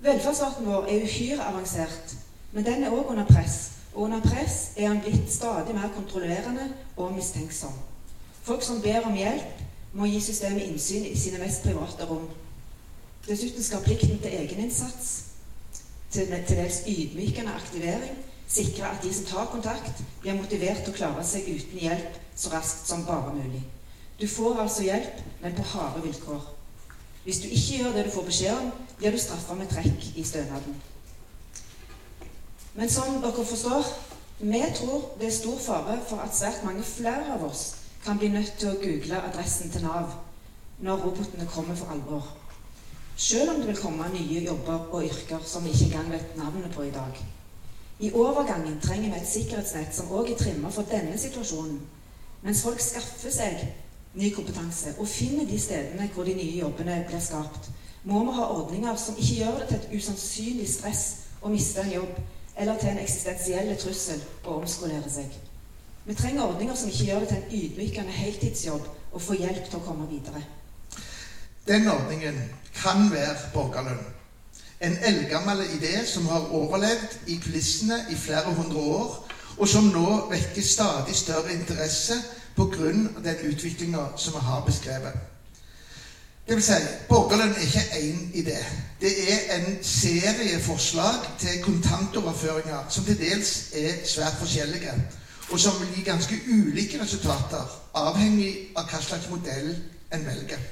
Velferdsstaten 0.00 0.66
vår 0.66 0.86
er 0.88 1.04
uhyre 1.04 1.44
avansert, 1.44 2.16
men 2.52 2.64
den 2.64 2.84
er 2.84 2.94
òg 2.94 3.10
under 3.12 3.26
press. 3.28 3.70
Og 3.94 4.02
under 4.02 4.20
press 4.20 4.70
er 4.76 4.88
han 4.88 5.00
blitt 5.00 5.32
stadig 5.32 5.74
mer 5.74 5.90
kontrollerende 5.94 6.68
og 6.96 7.12
mistenksom. 7.12 7.72
Folk 8.42 8.62
som 8.62 8.82
ber 8.82 9.06
om 9.06 9.16
hjelp, 9.16 9.64
må 9.92 10.06
gi 10.06 10.20
systemet 10.20 10.68
innsyn 10.68 11.06
i 11.08 11.16
sine 11.16 11.40
mest 11.40 11.62
private 11.64 12.04
rom. 12.06 12.28
Dessuten 13.28 13.62
skal 13.64 13.82
plikten 13.84 14.18
til 14.20 14.34
egeninnsats, 14.36 15.24
til, 16.10 16.28
dels 16.48 16.82
ydmykende 16.88 17.52
aktivering, 17.52 18.18
sikre 18.48 18.88
at 18.88 19.02
de 19.02 19.14
som 19.14 19.26
tar 19.28 19.50
kontakt, 19.52 20.02
blir 20.20 20.36
motivert 20.36 20.84
til 20.84 20.94
å 20.94 20.96
klare 20.96 21.24
seg 21.24 21.48
uten 21.48 21.82
hjelp 21.82 22.20
så 22.36 22.52
raskt 22.52 22.88
som 22.88 23.04
bare 23.08 23.34
mulig. 23.34 23.64
Du 24.20 24.28
får 24.28 24.60
altså 24.62 24.86
hjelp, 24.86 25.20
men 25.42 25.56
på 25.56 25.66
harde 25.72 26.02
vilkår. 26.02 26.46
Hvis 27.24 27.42
du 27.42 27.48
ikke 27.48 27.82
gjør 27.82 27.92
det 27.96 28.04
du 28.06 28.10
får 28.10 28.28
beskjed 28.30 28.54
om, 28.54 28.70
blir 28.98 29.12
du 29.12 29.18
straffa 29.20 29.54
med 29.54 29.68
trekk 29.70 30.06
i 30.16 30.24
stønaden. 30.24 30.78
Men 32.74 32.90
som 32.90 33.20
dere 33.22 33.44
forstår, 33.44 33.86
vi 34.38 34.64
tror 34.74 35.14
det 35.20 35.26
er 35.26 35.34
stor 35.34 35.58
fare 35.58 35.98
for 36.08 36.22
at 36.22 36.36
svært 36.36 36.64
mange 36.64 36.82
flere 36.82 37.32
av 37.34 37.44
oss 37.44 37.74
kan 38.04 38.18
bli 38.18 38.28
nødt 38.28 38.52
til 38.58 38.70
å 38.70 38.78
google 38.82 39.22
adressen 39.30 39.70
til 39.70 39.82
Nav 39.82 40.12
når 40.78 41.00
robotene 41.02 41.48
kommer 41.50 41.74
for 41.74 41.90
alvor. 41.90 42.28
Selv 43.16 43.50
om 43.50 43.56
det 43.60 43.66
vil 43.66 43.80
komme 43.82 44.06
nye 44.12 44.44
jobber 44.44 44.92
og 44.94 45.04
yrker 45.04 45.42
som 45.44 45.64
vi 45.64 45.72
ikke 45.74 45.88
engang 45.90 46.12
vet 46.12 46.36
navnet 46.38 46.70
på 46.74 46.86
i 46.86 46.94
dag. 46.94 47.18
I 47.98 48.12
overgangen 48.14 48.78
trenger 48.80 49.10
vi 49.10 49.18
et 49.18 49.30
sikkerhetsnett 49.32 49.94
som 49.94 50.12
òg 50.14 50.30
er 50.30 50.38
trimmet 50.38 50.74
for 50.74 50.86
denne 50.86 51.18
situasjonen. 51.18 51.80
Mens 52.42 52.62
folk 52.62 52.80
skaffer 52.80 53.34
seg 53.34 53.64
ny 54.14 54.30
kompetanse 54.34 54.94
og 54.98 55.10
finner 55.10 55.48
de 55.50 55.58
stedene 55.58 56.06
hvor 56.14 56.24
de 56.24 56.36
nye 56.38 56.60
jobbene 56.60 57.02
blir 57.08 57.20
skapt, 57.20 57.70
må 58.04 58.22
vi 58.24 58.36
ha 58.38 58.46
ordninger 58.54 58.96
som 58.96 59.18
ikke 59.18 59.40
gjør 59.40 59.58
det 59.58 59.68
til 59.68 59.78
et 59.80 59.98
usannsynlig 59.98 60.68
stress 60.70 61.04
å 61.42 61.50
miste 61.50 61.82
en 61.82 61.92
jobb, 61.96 62.14
eller 62.58 62.78
til 62.78 62.88
en 62.88 62.98
eksistensiell 63.02 63.70
trussel 63.78 64.22
å 64.44 64.58
omskolere 64.58 65.10
seg. 65.10 65.34
Vi 66.08 66.14
trenger 66.14 66.46
ordninger 66.48 66.76
som 66.76 66.90
ikke 66.90 67.04
gjør 67.10 67.24
det 67.24 67.28
til 67.28 67.38
en 67.38 67.56
ydmykende 67.60 68.14
heltidsjobb 68.16 68.86
å 69.12 69.20
få 69.22 69.36
hjelp 69.38 69.68
til 69.68 69.78
å 69.78 69.84
komme 69.84 70.08
videre. 70.10 70.42
Den 71.68 71.88
ordningen 71.92 72.38
kan 72.74 73.10
være 73.12 73.50
borgerlønn. 73.54 74.04
En 74.80 74.94
eldgammel 75.04 75.64
idé 75.74 76.04
som 76.06 76.26
har 76.30 76.52
overlevd 76.54 77.26
i 77.26 77.36
kulissene 77.42 77.98
i 78.10 78.16
flere 78.16 78.54
hundre 78.54 78.78
år, 78.78 79.16
og 79.58 79.68
som 79.68 79.90
nå 79.90 80.28
vekker 80.30 80.62
stadig 80.62 81.16
større 81.18 81.52
interesse 81.52 82.14
pga. 82.56 82.92
den 83.24 83.36
utviklinga 83.52 84.06
som 84.16 84.34
vi 84.34 84.40
har 84.40 84.64
beskrevet. 84.66 85.37
Det 86.48 86.56
vil 86.56 86.64
si, 86.64 86.76
Borgerlønn 87.08 87.50
er 87.52 87.60
ikke 87.60 87.80
én 88.00 88.20
idé. 88.40 88.56
Det 89.00 89.10
er 89.32 89.56
en 89.56 89.66
serie 89.84 90.60
forslag 90.64 91.26
til 91.38 91.62
kontantoverføringer 91.62 92.86
som 92.88 93.04
til 93.04 93.18
dels 93.18 93.50
er 93.76 93.98
svært 94.08 94.38
forskjellige, 94.40 94.94
og 95.50 95.60
som 95.60 95.76
vil 95.80 95.92
gi 95.96 96.06
ganske 96.06 96.40
ulike 96.48 97.02
resultater, 97.02 97.68
avhengig 97.94 98.72
av 98.76 98.88
hva 98.88 99.02
slags 99.04 99.28
modell 99.28 99.74
en 100.14 100.24
velger. 100.24 100.64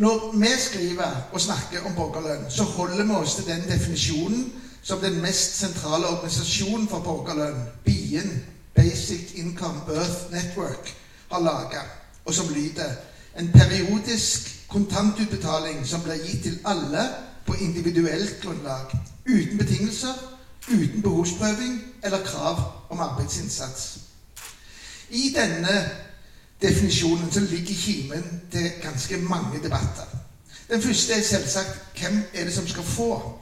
Når 0.00 0.32
vi 0.40 0.56
skriver 0.58 1.28
og 1.32 1.40
snakker 1.40 1.84
om 1.84 1.94
borgerlønn, 1.94 2.48
så 2.50 2.64
holder 2.64 3.04
vi 3.04 3.20
oss 3.20 3.34
til 3.34 3.46
den 3.52 3.68
definisjonen 3.68 4.52
som 4.82 5.04
den 5.04 5.20
mest 5.20 5.58
sentrale 5.60 6.06
organisasjonen 6.06 6.88
for 6.88 7.04
borgerlønn, 7.04 7.60
BIEN, 7.84 8.44
Basic 8.74 9.34
Income 9.34 9.84
Birth 9.86 10.32
Network, 10.32 10.94
har 11.32 11.40
laga, 11.44 11.84
og 12.24 12.34
som 12.34 12.54
lyder 12.54 12.94
en 13.38 13.52
periodisk 13.52 14.57
kontantutbetaling 14.68 15.86
som 15.86 16.02
blir 16.04 16.20
gitt 16.24 16.42
til 16.42 16.58
alle 16.64 17.08
på 17.46 17.54
individuelt 17.54 18.40
grunnlag, 18.42 18.92
uten 19.26 19.58
betingelser, 19.58 20.14
uten 20.68 21.02
behovsprøving 21.02 21.80
eller 22.04 22.24
krav 22.24 22.62
om 22.90 23.00
arbeidsinnsats. 23.00 23.98
I 25.10 25.32
denne 25.36 25.90
definisjonen 26.62 27.32
så 27.32 27.40
ligger 27.40 27.74
kimen 27.74 28.40
til 28.52 28.70
ganske 28.82 29.16
mange 29.16 29.62
debatter. 29.62 30.08
Den 30.70 30.82
første 30.82 31.12
er 31.12 31.22
selvsagt 31.22 32.00
hvem 32.00 32.22
er 32.34 32.44
det 32.44 32.54
som 32.54 32.68
skal 32.68 32.82
få? 32.82 33.38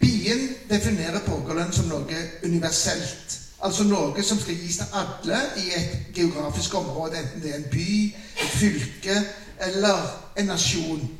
Bien 0.00 0.48
definerer 0.70 1.20
borgerlønn 1.26 1.72
som 1.72 1.90
noe 1.90 2.22
universelt. 2.44 3.40
Altså 3.62 3.84
noe 3.84 4.22
som 4.22 4.38
skal 4.40 4.56
gis 4.56 4.78
til 4.78 4.94
alle 4.94 5.40
i 5.58 5.66
et 5.76 5.96
geografisk 6.14 6.74
område, 6.74 7.18
enten 7.18 7.42
det 7.42 7.50
er 7.50 7.56
en 7.58 7.70
by, 7.72 8.14
et 8.38 8.54
fylke 8.54 9.16
eller 9.60 9.98
en 10.36 10.46
nasjon. 10.46 11.18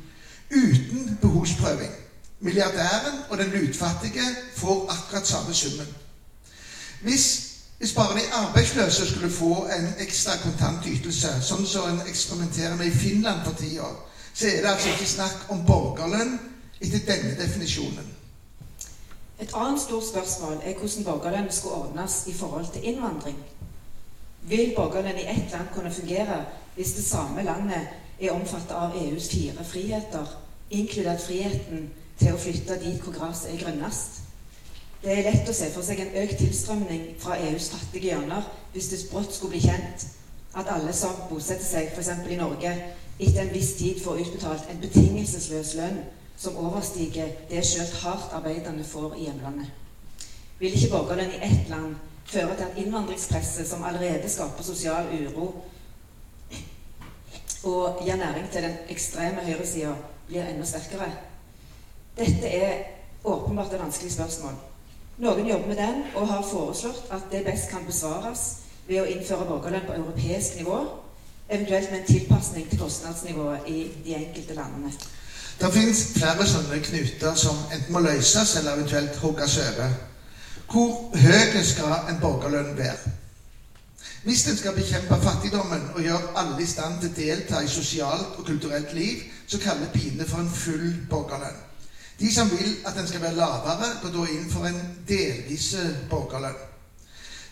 Uten 0.51 1.17
behovsprøving. 1.21 1.91
Milliardæren 2.39 3.19
og 3.29 3.37
den 3.37 3.49
lutfattige 3.49 4.25
får 4.55 4.91
akkurat 4.91 5.27
samme 5.27 5.53
summen. 5.53 5.87
Hvis, 7.01 7.51
hvis 7.77 7.93
bare 7.93 8.15
de 8.15 8.33
arbeidsløse 8.33 9.09
skulle 9.09 9.31
få 9.31 9.67
en 9.79 9.93
ekstra 9.99 10.31
kontantytelse, 10.43 11.33
sånn 11.41 11.67
som 11.67 11.89
en 11.89 12.07
eksperimenterer 12.07 12.75
med 12.75 12.87
i 12.87 12.95
Finland 12.95 13.43
for 13.45 13.55
tida, 13.59 13.91
så 14.33 14.47
er 14.47 14.61
det 14.61 14.71
altså 14.71 14.89
ikke 14.89 15.05
snakk 15.05 15.45
om 15.49 15.65
borgerlønn 15.67 16.37
etter 16.81 17.05
denne 17.07 17.35
definisjonen. 17.39 18.15
Et 19.39 19.51
annet 19.55 19.81
stort 19.81 20.07
spørsmål 20.07 20.59
er 20.63 20.75
hvordan 20.75 21.03
borgerlønn 21.03 21.51
skal 21.51 21.69
ordnes 21.71 22.23
i 22.27 22.33
forhold 22.33 22.67
til 22.73 22.87
innvandring. 22.87 23.37
Vil 24.41 24.73
borgerlønn 24.75 25.19
i 25.19 25.27
ett 25.31 25.51
land 25.51 25.71
kunne 25.73 25.93
fungere 25.93 26.45
hvis 26.75 26.93
det 26.93 27.05
samme 27.05 27.43
landet 27.43 27.87
er 28.19 28.35
omfattet 28.35 28.75
av 28.75 28.95
EUs 28.99 29.29
fire 29.31 29.63
friheter, 29.65 30.31
inkludert 30.69 31.23
friheten 31.23 31.89
til 32.19 32.35
å 32.35 32.39
flytte 32.39 32.79
dit 32.83 32.99
hvor 33.03 33.15
gresset 33.15 33.53
er 33.53 33.61
grønnest? 33.63 34.19
Det 35.03 35.13
er 35.13 35.27
lett 35.29 35.47
å 35.47 35.55
se 35.55 35.69
for 35.71 35.85
seg 35.87 36.01
en 36.03 36.15
økt 36.23 36.41
tilstrømning 36.41 37.03
fra 37.21 37.37
EUs 37.39 37.69
fattige 37.71 38.11
hjørner 38.11 38.47
hvis 38.73 38.89
det 38.91 39.05
brått 39.11 39.31
skulle 39.31 39.55
bli 39.55 39.61
kjent 39.63 40.09
at 40.59 40.71
alle 40.73 40.91
som 40.93 41.15
bosetter 41.29 41.63
seg 41.63 41.93
f.eks. 41.93 42.09
i 42.27 42.39
Norge, 42.39 42.73
etter 43.19 43.41
en 43.45 43.53
viss 43.53 43.75
tid 43.79 44.01
får 44.03 44.23
utbetalt 44.25 44.67
en 44.71 44.81
betingelsesløs 44.83 45.75
lønn 45.79 46.01
som 46.39 46.57
overstiger 46.59 47.31
det 47.49 47.63
selv 47.67 47.95
hardt 48.03 48.35
arbeidende 48.35 48.83
får 48.83 49.15
i 49.17 49.27
hjemlandet. 49.27 49.71
Vil 50.59 50.75
ikke 50.75 50.91
borgerlønn 50.91 51.35
i 51.37 51.41
ett 51.47 51.71
land 51.71 51.95
føre 52.29 52.55
til 52.55 52.65
at 52.67 52.79
innvandringspresset, 52.79 53.67
som 53.67 53.83
allerede 53.83 54.29
skaper 54.29 54.63
sosial 54.63 55.07
uro 55.15 55.49
og 57.63 57.99
gir 58.05 58.15
næring 58.15 58.49
til 58.51 58.63
den 58.63 58.77
ekstreme 58.89 59.43
høyresida, 59.43 59.93
blir 60.27 60.47
enda 60.47 60.65
sterkere? 60.65 61.11
Dette 62.17 62.47
er 62.47 62.83
åpenbart 63.23 63.73
et 63.73 63.81
vanskelig 63.81 64.11
spørsmål. 64.13 64.55
Noen 65.17 65.47
jobber 65.47 65.67
med 65.67 65.75
den 65.75 66.03
og 66.15 66.27
har 66.27 66.47
foreslått 66.51 67.11
at 67.11 67.27
det 67.31 67.43
best 67.45 67.69
kan 67.69 67.85
besvares 67.87 68.43
ved 68.87 69.01
å 69.01 69.07
innføre 69.11 69.47
borgerlønn 69.49 69.87
på 69.87 69.97
europeisk 69.97 70.55
nivå, 70.57 70.79
eventuelt 71.49 71.91
med 71.91 71.99
en 71.99 72.05
tilpasning 72.05 72.69
til 72.69 72.79
kostnadsnivået 72.79 73.67
i 73.67 73.79
de 74.05 74.15
enkelte 74.15 74.53
landene. 74.53 74.93
Det 75.59 75.73
fins 75.73 76.03
flere 76.15 76.45
sånne 76.47 76.79
knuter 76.79 77.35
som 77.35 77.57
enten 77.73 77.93
må 77.93 77.99
løses 77.99 78.55
eller 78.55 78.77
eventuelt 78.77 79.17
hogges 79.19 79.57
over. 79.65 79.97
Hvor 80.71 81.17
høy 81.17 81.63
skal 81.63 81.95
en 82.09 82.21
borgerlønn 82.21 82.77
være? 82.77 83.18
Hvis 84.23 84.47
en 84.47 84.57
skal 84.57 84.73
bekjempe 84.75 85.15
fattigdommen 85.23 85.81
og 85.95 86.01
gjøre 86.01 86.31
alle 86.35 86.63
i 86.63 86.67
stand 86.67 86.99
til 86.99 87.09
å 87.09 87.15
delta 87.15 87.61
i 87.63 87.71
sosialt 87.71 88.35
og 88.35 88.45
kulturelt 88.45 88.91
liv, 88.93 89.21
så 89.47 89.59
kaller 89.63 89.93
Pine 89.93 90.27
for 90.27 90.43
en 90.43 90.51
full 90.51 90.89
borgerlønn. 91.09 91.61
De 92.19 92.33
som 92.33 92.51
vil 92.51 92.73
at 92.85 92.97
den 92.97 93.07
skal 93.07 93.21
være 93.21 93.37
lavere, 93.37 93.93
går 94.01 94.11
da 94.17 94.25
inn 94.33 94.49
for 94.51 94.67
en 94.67 94.81
delvis 95.07 95.69
borgerlønn. 96.09 96.59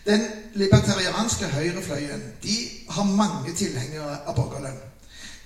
Den 0.04 0.26
libertarianske 0.54 1.48
høyrefløyen 1.54 2.22
de 2.42 2.58
har 2.90 3.16
mange 3.16 3.54
tilhengere 3.56 4.20
av 4.26 4.36
borgerlønn. 4.36 4.84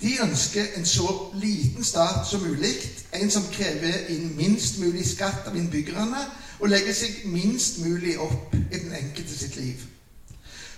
De 0.02 0.16
ønsker 0.26 0.74
en 0.76 0.86
så 0.86 1.06
liten 1.38 1.84
stat 1.84 2.26
som 2.26 2.42
mulig, 2.42 2.74
en 3.14 3.30
som 3.30 3.46
krever 3.54 4.10
inn 4.10 4.34
minst 4.36 4.82
mulig 4.82 5.06
skatt 5.06 5.46
av 5.46 5.54
innbyggerne, 5.56 6.26
og 6.58 6.70
legger 6.70 6.94
seg 6.94 7.22
minst 7.30 7.78
mulig 7.86 8.18
opp 8.18 8.54
i 8.58 8.78
den 8.78 8.90
enkelte 8.98 9.38
sitt 9.38 9.56
liv. 9.56 9.91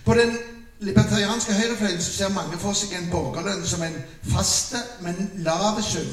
På 0.05 0.15
den 0.15 0.37
libertarianske 0.81 1.53
høyrefløyen 1.53 2.03
ser 2.03 2.29
mange 2.29 2.59
for 2.59 2.77
seg 2.77 2.93
en 2.93 3.11
borgerlønn 3.11 3.65
som 3.67 3.83
en 3.83 3.97
faste, 4.33 4.81
men 5.01 5.31
lav 5.47 5.81
sum, 5.83 6.11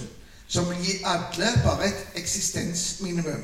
som 0.48 0.70
vil 0.70 0.86
gi 0.86 0.94
alle 1.06 1.50
bare 1.66 1.90
et 1.90 2.22
eksistensminimum. 2.22 3.44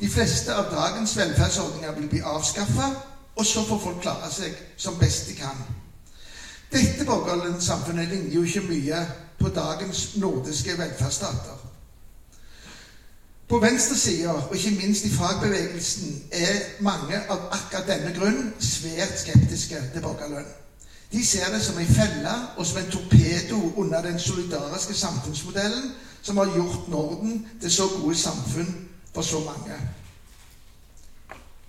De 0.00 0.10
fleste 0.10 0.54
av 0.54 0.70
dagens 0.70 1.16
velferdsordninger 1.16 1.98
vil 1.98 2.08
bli 2.08 2.22
avskaffa, 2.24 2.92
og 3.36 3.46
så 3.46 3.64
får 3.66 3.82
folk 3.82 4.00
klare 4.02 4.30
seg 4.30 4.54
som 4.76 4.98
best 5.00 5.28
de 5.28 5.34
kan. 5.40 5.66
Dette 6.72 7.04
borgerlønnssamfunnet 7.04 8.08
ligner 8.08 8.34
jo 8.34 8.42
ikke 8.42 8.66
mye 8.68 9.02
på 9.38 9.48
dagens 9.48 10.16
nordiske 10.16 10.78
velferdsstater. 10.78 11.71
På 13.52 13.58
venstresida, 13.58 14.32
og 14.32 14.56
ikke 14.56 14.70
minst 14.70 15.04
i 15.04 15.10
fagbevegelsen, 15.12 16.22
er 16.32 16.54
mange 16.80 17.18
av 17.28 17.50
akkurat 17.52 17.84
denne 17.84 18.14
grunn 18.16 18.46
svært 18.64 19.18
skeptiske 19.20 19.80
til 19.92 20.00
borgerlønn. 20.00 20.46
De 21.12 21.20
ser 21.26 21.52
det 21.52 21.60
som 21.60 21.76
en 21.76 21.90
felle 21.92 22.32
og 22.56 22.64
som 22.64 22.78
en 22.80 22.88
torpedo 22.94 23.58
under 23.76 24.00
den 24.06 24.16
solidariske 24.18 24.96
samfunnsmodellen 24.96 25.90
som 26.22 26.40
har 26.40 26.54
gjort 26.54 26.88
Norden 26.88 27.44
til 27.60 27.74
så 27.76 27.90
gode 27.98 28.16
samfunn 28.16 28.72
for 29.12 29.22
så 29.22 29.44
mange. 29.44 29.76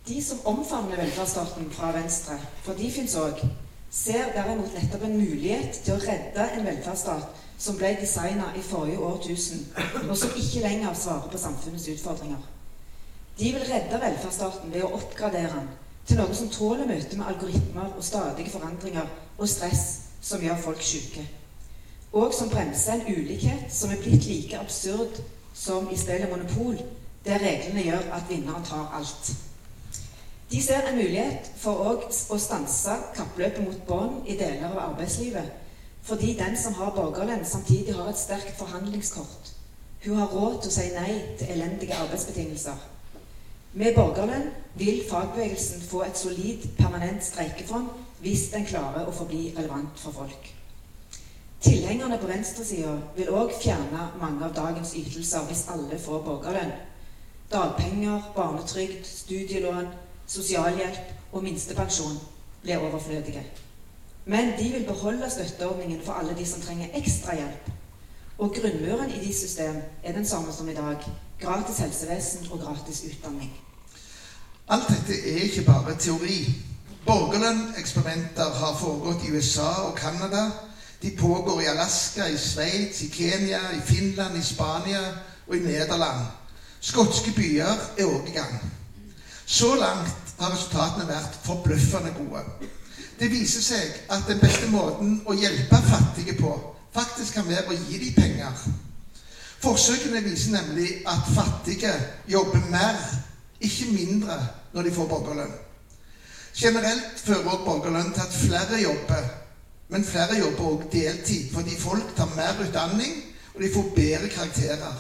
De 0.08 0.24
som 0.24 0.40
omfavner 0.46 1.04
velferdsstaten 1.04 1.68
fra 1.72 1.92
venstre, 2.00 2.40
for 2.64 2.80
de 2.80 2.92
fins 2.92 3.20
òg, 3.20 3.44
ser 3.94 4.32
derimot 4.34 4.74
nettopp 4.74 5.04
en 5.06 5.20
mulighet 5.20 5.78
til 5.86 5.94
å 5.94 6.02
redde 6.02 6.48
en 6.56 6.66
velferdsstat 6.66 7.42
som 7.62 7.78
ble 7.78 7.94
designa 8.00 8.50
i 8.58 8.64
forrige 8.66 9.06
årtusen, 9.06 9.68
og 10.10 10.18
som 10.18 10.34
ikke 10.40 10.64
lenger 10.66 10.98
svarer 10.98 11.30
på 11.32 11.38
samfunnets 11.38 11.88
utfordringer. 11.94 12.42
De 13.40 13.52
vil 13.54 13.68
redde 13.70 14.02
velferdsstaten 14.02 14.74
ved 14.74 14.84
å 14.86 14.96
oppgradere 14.98 15.54
den 15.60 15.70
til 16.08 16.20
noe 16.20 16.36
som 16.36 16.50
tåler 16.52 16.90
møtet 16.90 17.16
med 17.16 17.30
algoritmer 17.32 17.94
og 17.94 18.04
stadige 18.04 18.52
forandringer 18.52 19.08
og 19.38 19.48
stress 19.50 19.86
som 20.22 20.42
gjør 20.44 20.60
folk 20.66 20.82
syke. 20.84 21.24
Og 22.14 22.34
som 22.34 22.50
bremser 22.50 22.98
en 22.98 23.08
ulikhet 23.08 23.72
som 23.74 23.94
er 23.94 24.02
blitt 24.02 24.28
like 24.28 24.60
absurd 24.60 25.22
som 25.54 25.88
i 25.94 25.98
spillet 25.98 26.30
Monopol, 26.30 26.78
der 27.26 27.42
reglene 27.42 27.86
gjør 27.86 28.12
at 28.18 28.30
vinneren 28.30 28.66
tar 28.68 28.92
alt. 28.98 29.32
De 30.54 30.62
ser 30.62 30.86
en 30.86 31.00
mulighet 31.00 31.48
for 31.58 32.04
å 32.30 32.38
stanse 32.38 32.94
kappløpet 33.16 33.64
mot 33.66 33.80
bånd 33.88 34.28
i 34.30 34.36
deler 34.38 34.68
av 34.68 34.82
arbeidslivet, 34.92 35.48
fordi 36.06 36.36
den 36.38 36.54
som 36.60 36.76
har 36.78 36.94
borgerlønn, 36.94 37.42
samtidig 37.42 37.96
har 37.98 38.12
et 38.12 38.20
sterkt 38.22 38.54
forhandlingskort. 38.60 39.50
Hun 40.04 40.20
har 40.20 40.30
råd 40.30 40.60
til 40.62 40.70
å 40.70 40.76
si 40.76 40.86
nei 40.94 41.16
til 41.40 41.56
elendige 41.56 41.98
arbeidsbetingelser. 41.98 42.86
Med 43.74 43.98
borgerlønn 43.98 44.52
vil 44.78 45.02
fagbevegelsen 45.10 45.82
få 45.90 46.04
et 46.06 46.22
solid, 46.22 46.70
permanent 46.78 47.26
streikefond 47.26 47.90
hvis 48.22 48.46
den 48.54 48.70
klarer 48.70 49.10
å 49.10 49.16
forbli 49.16 49.56
relevant 49.58 49.98
for 50.06 50.14
folk. 50.22 50.54
Tilhengerne 51.66 52.22
på 52.22 52.30
venstresida 52.30 52.94
vil 53.18 53.34
òg 53.34 53.58
fjerne 53.58 54.12
mange 54.22 54.46
av 54.46 54.54
dagens 54.54 54.94
ytelser 55.02 55.50
hvis 55.50 55.66
alle 55.74 55.98
får 55.98 56.22
borgerlønn. 56.30 56.78
Dagpenger, 57.50 58.30
barnetrygd, 58.38 59.02
studielån, 59.08 59.90
sosialhjelp 60.34 61.14
og 61.32 61.44
minstepensjon 61.44 62.18
blir 62.64 62.78
overflødige. 62.78 63.44
Men 64.26 64.54
de 64.60 64.70
vil 64.70 64.86
beholde 64.88 65.30
støtteordningen 65.30 66.02
for 66.06 66.14
alle 66.14 66.36
de 66.38 66.46
som 66.48 66.62
trenger 66.62 66.88
ekstra 66.94 67.36
hjelp. 67.36 67.72
Og 68.38 68.56
grunnmuren 68.56 69.12
i 69.12 69.28
de 69.28 69.34
system 69.34 69.76
er 70.04 70.14
den 70.14 70.28
samme 70.28 70.54
som 70.54 70.70
i 70.70 70.74
dag. 70.74 70.98
Gratis 71.42 71.78
helsevesen 71.78 72.48
og 72.52 72.60
gratis 72.60 73.04
utdanning. 73.10 73.52
Alt 74.70 74.88
dette 74.90 75.30
er 75.30 75.44
ikke 75.44 75.66
bare 75.66 75.98
teori. 76.00 76.56
Borgerlønneksperimenter 77.06 78.54
har 78.54 78.78
foregått 78.80 79.28
i 79.28 79.32
USA 79.32 79.72
og 79.90 79.98
Canada. 79.98 80.50
De 81.02 81.12
pågår 81.20 81.62
i 81.62 81.66
Alaska, 81.66 82.28
i 82.28 82.38
Sveits, 82.38 83.02
i 83.02 83.10
Kenya, 83.10 83.60
i 83.78 83.82
Finland, 83.86 84.38
i 84.38 84.42
Spania 84.42 85.02
og 85.48 85.56
i 85.56 85.60
Nederland. 85.60 86.26
Skotske 86.80 87.32
byer 87.36 87.76
er 87.98 88.06
òg 88.06 88.30
i 88.30 88.32
gang. 88.32 88.72
Så 89.46 89.76
langt 89.76 90.23
har 90.40 90.54
resultatene 90.54 91.08
vært 91.08 91.36
forbløffende 91.46 92.14
gode. 92.18 92.44
Det 93.20 93.30
viser 93.32 93.62
seg 93.64 94.00
at 94.12 94.26
den 94.28 94.42
beste 94.42 94.70
måten 94.74 95.20
å 95.30 95.36
hjelpe 95.38 95.80
fattige 95.86 96.36
på 96.40 96.54
faktisk 96.94 97.38
kan 97.38 97.48
være 97.50 97.74
å 97.74 97.78
gi 97.88 98.00
dem 98.02 98.16
penger. 98.18 98.66
Forsøkene 99.64 100.24
viser 100.26 100.58
nemlig 100.58 100.90
at 101.08 101.30
fattige 101.36 101.94
jobber 102.30 102.66
mer, 102.72 102.98
ikke 103.64 103.94
mindre, 103.94 104.36
når 104.74 104.90
de 104.90 104.92
får 104.98 105.08
borgerlønn. 105.08 105.54
Generelt 106.54 107.22
fører 107.24 107.48
også 107.48 107.66
borgerlønn 107.66 108.12
til 108.14 108.26
at 108.26 108.36
flere 108.42 108.82
jobber, 108.82 109.30
men 109.90 110.06
flere 110.06 110.38
jobber 110.40 110.68
også 110.74 110.90
deltid 110.92 111.54
fordi 111.54 111.78
folk 111.80 112.12
tar 112.18 112.34
mer 112.36 112.60
utdanning, 112.66 113.16
og 113.54 113.62
de 113.62 113.72
får 113.74 113.90
bedre 113.96 114.30
karakterer. 114.36 115.00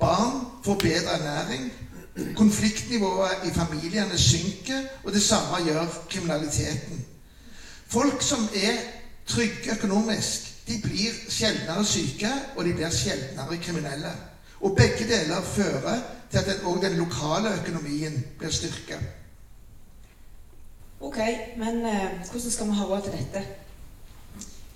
Barn 0.00 0.40
får 0.64 0.80
bedre 0.82 1.18
ernæring, 1.18 1.68
konfliktnivået 2.36 3.30
i 3.48 3.50
familiene 3.50 4.18
synker, 4.18 4.80
og 5.04 5.12
det 5.12 5.22
samme 5.22 5.64
gjør 5.66 5.86
kriminaliteten. 6.10 7.04
Folk 7.86 8.22
som 8.22 8.48
er 8.54 8.76
trygge 9.26 9.74
økonomisk, 9.76 10.66
de 10.68 10.80
blir 10.82 11.10
sjeldnere 11.28 11.84
syke, 11.84 12.30
og 12.56 12.64
de 12.64 12.74
blir 12.74 12.90
sjeldnere 12.90 13.58
kriminelle. 13.62 14.12
Og 14.60 14.76
begge 14.76 15.08
deler 15.08 15.42
fører 15.42 16.00
til 16.30 16.38
at 16.38 16.64
òg 16.64 16.80
den, 16.82 16.96
lokale 16.98 17.52
økonomien 17.60 18.24
blir 18.38 18.50
styrket. 18.50 19.00
Ok, 21.00 21.18
men 21.56 21.86
eh, 21.86 22.30
hvordan 22.30 22.50
skal 22.50 22.66
vi 22.66 22.78
ha 22.78 22.84
råd 22.84 23.02
til 23.02 23.12
dette? 23.12 23.44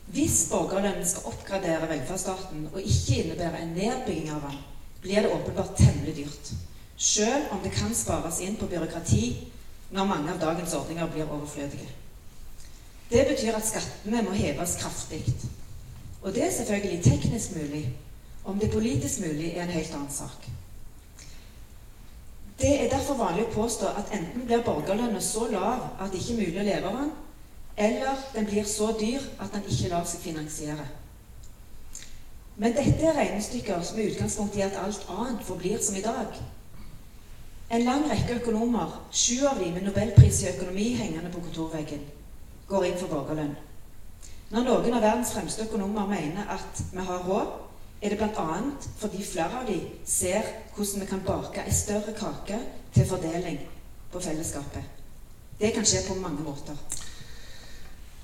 Hvis 0.07 0.49
borgerlønnen 0.51 1.07
skal 1.07 1.23
oppgradere 1.25 1.89
velferdsstaten 1.89 2.69
og 2.73 2.81
ikke 2.81 3.23
innebære 3.23 3.63
en 3.63 3.75
nedbygging 3.77 4.31
av 4.31 4.45
den, 4.45 4.59
blir 5.01 5.23
det 5.23 5.33
åpenbart 5.33 5.77
temmelig 5.77 6.17
dyrt. 6.17 6.53
Selv 6.99 7.53
om 7.55 7.61
det 7.63 7.73
kan 7.73 7.95
spares 7.95 8.41
inn 8.43 8.57
på 8.59 8.67
byråkrati 8.67 9.25
når 9.95 10.05
mange 10.05 10.33
av 10.33 10.41
dagens 10.43 10.75
ordninger 10.75 11.07
blir 11.13 11.31
overflødige. 11.31 11.89
Det 13.11 13.27
betyr 13.29 13.57
at 13.57 13.67
skattene 13.67 14.23
må 14.27 14.35
heves 14.37 14.77
kraftig. 14.81 15.23
Og 16.23 16.35
det 16.35 16.45
er 16.45 16.53
selvfølgelig 16.53 17.05
teknisk 17.05 17.55
mulig. 17.57 17.85
Om 18.45 18.59
det 18.59 18.69
er 18.69 18.73
politisk 18.73 19.21
mulig, 19.21 19.53
er 19.55 19.63
en 19.63 19.71
helt 19.71 19.95
annen 19.95 20.11
sak. 20.13 20.51
Det 22.59 22.75
er 22.83 22.91
derfor 22.91 23.15
vanlig 23.15 23.47
å 23.47 23.55
påstå 23.55 23.87
at 23.87 24.13
enten 24.13 24.47
blir 24.47 24.65
borgerlønna 24.67 25.21
så 25.23 25.47
lav 25.53 25.85
at 26.01 26.11
det 26.13 26.19
ikke 26.19 26.35
er 26.35 26.41
mulig 26.43 26.61
å 26.61 26.67
leve 26.67 26.91
av 26.91 26.97
den, 26.99 27.11
eller 27.77 28.25
den 28.35 28.49
blir 28.51 28.65
så 28.67 28.91
dyr 29.01 29.23
at 29.39 29.53
den 29.55 29.69
ikke 29.71 29.93
lar 29.93 30.07
seg 30.11 30.25
finansiere. 30.27 30.89
Men 32.57 32.75
dette 32.75 33.07
er 33.07 33.15
regnestykker 33.15 33.85
som 33.87 33.99
er 33.99 34.11
utgangspunkt 34.11 34.57
i 34.59 34.65
at 34.67 34.79
alt 34.83 35.07
annet 35.15 35.45
forblir 35.47 35.79
som 35.79 35.97
i 35.97 36.03
dag. 36.03 36.35
En 37.71 37.83
lang 37.85 38.07
rekke 38.09 38.39
økonomer, 38.41 38.93
sju 39.13 39.43
av 39.45 39.59
dem 39.61 39.75
med 39.77 39.85
nobelpris 39.85 40.39
i 40.41 40.47
økonomi 40.55 40.87
hengende 40.97 41.29
på 41.35 41.43
kontorveggen, 41.45 42.07
går 42.69 42.87
inn 42.89 42.97
for 42.97 43.13
borgerlønn. 43.13 43.51
Når 44.49 44.65
noen 44.65 44.95
av 44.97 45.05
verdens 45.05 45.35
fremste 45.35 45.67
økonomer 45.67 46.09
mener 46.09 46.49
at 46.55 46.81
vi 46.95 47.05
har 47.05 47.27
råd, 47.27 47.51
er 48.01 48.15
det 48.15 48.19
bl.a. 48.23 48.47
fordi 49.03 49.21
flere 49.27 49.61
av 49.61 49.67
dem 49.69 49.83
ser 50.09 50.49
hvordan 50.77 51.03
vi 51.03 51.11
kan 51.11 51.21
bake 51.27 51.67
en 51.67 51.77
større 51.77 52.15
kake 52.17 52.63
til 52.95 53.07
fordeling 53.11 53.61
på 54.13 54.25
fellesskapet. 54.25 54.89
Det 55.61 55.75
kan 55.75 55.85
skje 55.85 56.07
på 56.09 56.17
mange 56.23 56.47
måter. 56.47 56.79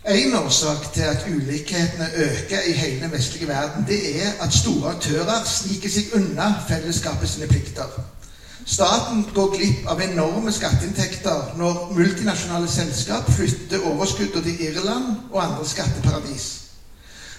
En 0.09 0.35
årsak 0.40 0.88
til 0.94 1.04
at 1.11 1.28
ulikhetene 1.28 2.09
øker 2.16 2.64
i 2.68 2.72
hele 2.72 3.00
den 3.04 3.12
vestlige 3.12 3.48
verden, 3.48 3.85
det 3.88 4.00
er 4.24 4.40
at 4.40 4.57
store 4.57 4.96
aktører 4.96 5.44
sniker 5.44 5.92
seg 5.92 6.16
unna 6.16 6.48
fellesskapets 6.68 7.38
plikter. 7.48 7.92
Staten 8.66 9.27
går 9.35 9.57
glipp 9.57 9.87
av 9.92 10.00
enorme 10.00 10.53
skatteinntekter 10.53 11.57
når 11.61 11.90
multinasjonale 11.92 12.68
selskap 12.68 13.29
flytter 13.29 13.85
overskuddet 13.90 14.46
til 14.46 14.62
Irland 14.70 15.11
og 15.31 15.42
andre 15.42 15.66
skatteparadis. 15.68 16.46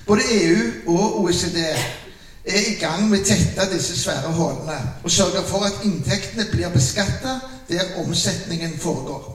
Både 0.06 0.22
EU 0.32 0.92
og 0.94 1.20
OECD 1.24 1.58
er 2.46 2.68
i 2.70 2.78
gang 2.78 3.08
med 3.10 3.24
å 3.24 3.26
tette 3.26 3.72
disse 3.74 3.98
svære 3.98 4.36
hullene 4.38 4.78
og 5.02 5.12
sørge 5.12 5.42
for 5.50 5.66
at 5.66 5.82
inntektene 5.88 6.46
blir 6.52 6.70
beskattet 6.70 7.50
der 7.72 7.98
omsetningen 8.04 8.78
foregår. 8.78 9.32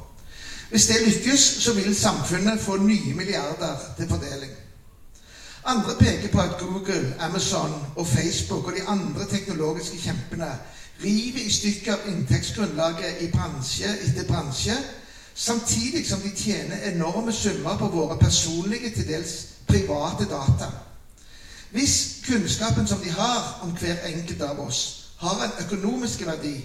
Hvis 0.70 0.86
det 0.86 1.02
lykkes, 1.02 1.40
så 1.64 1.74
vil 1.74 1.96
samfunnet 1.96 2.60
få 2.62 2.76
nye 2.76 3.14
milliarder 3.14 3.74
til 3.96 4.08
fordeling. 4.08 4.52
Andre 5.64 5.96
peker 5.98 6.30
på 6.30 6.40
at 6.40 6.58
Google, 6.60 7.14
Amazon 7.20 7.74
og 7.96 8.06
Facebook 8.06 8.66
og 8.66 8.72
de 8.78 8.86
andre 8.86 9.26
teknologiske 9.26 9.98
kjempene 9.98 10.52
river 11.02 11.46
i 11.46 11.50
stykker 11.50 11.96
inntektsgrunnlaget 12.08 13.20
i 13.20 13.30
bransje 13.30 13.88
etter 14.06 14.24
bransje, 14.24 14.76
samtidig 15.34 16.08
som 16.08 16.20
de 16.20 16.30
tjener 16.36 16.92
enorme 16.92 17.32
summer 17.32 17.78
på 17.78 17.88
våre 17.88 18.18
personlige, 18.18 18.90
til 18.90 19.08
dels 19.08 19.46
private 19.66 20.24
data. 20.24 20.70
Hvis 21.70 22.16
kunnskapen 22.26 22.86
som 22.86 22.98
de 22.98 23.10
har 23.10 23.60
om 23.62 23.70
hver 23.70 23.96
enkelt 24.04 24.42
av 24.42 24.60
oss, 24.60 25.10
har 25.18 25.44
en 25.44 25.64
økonomisk 25.64 26.26
verdi, 26.26 26.64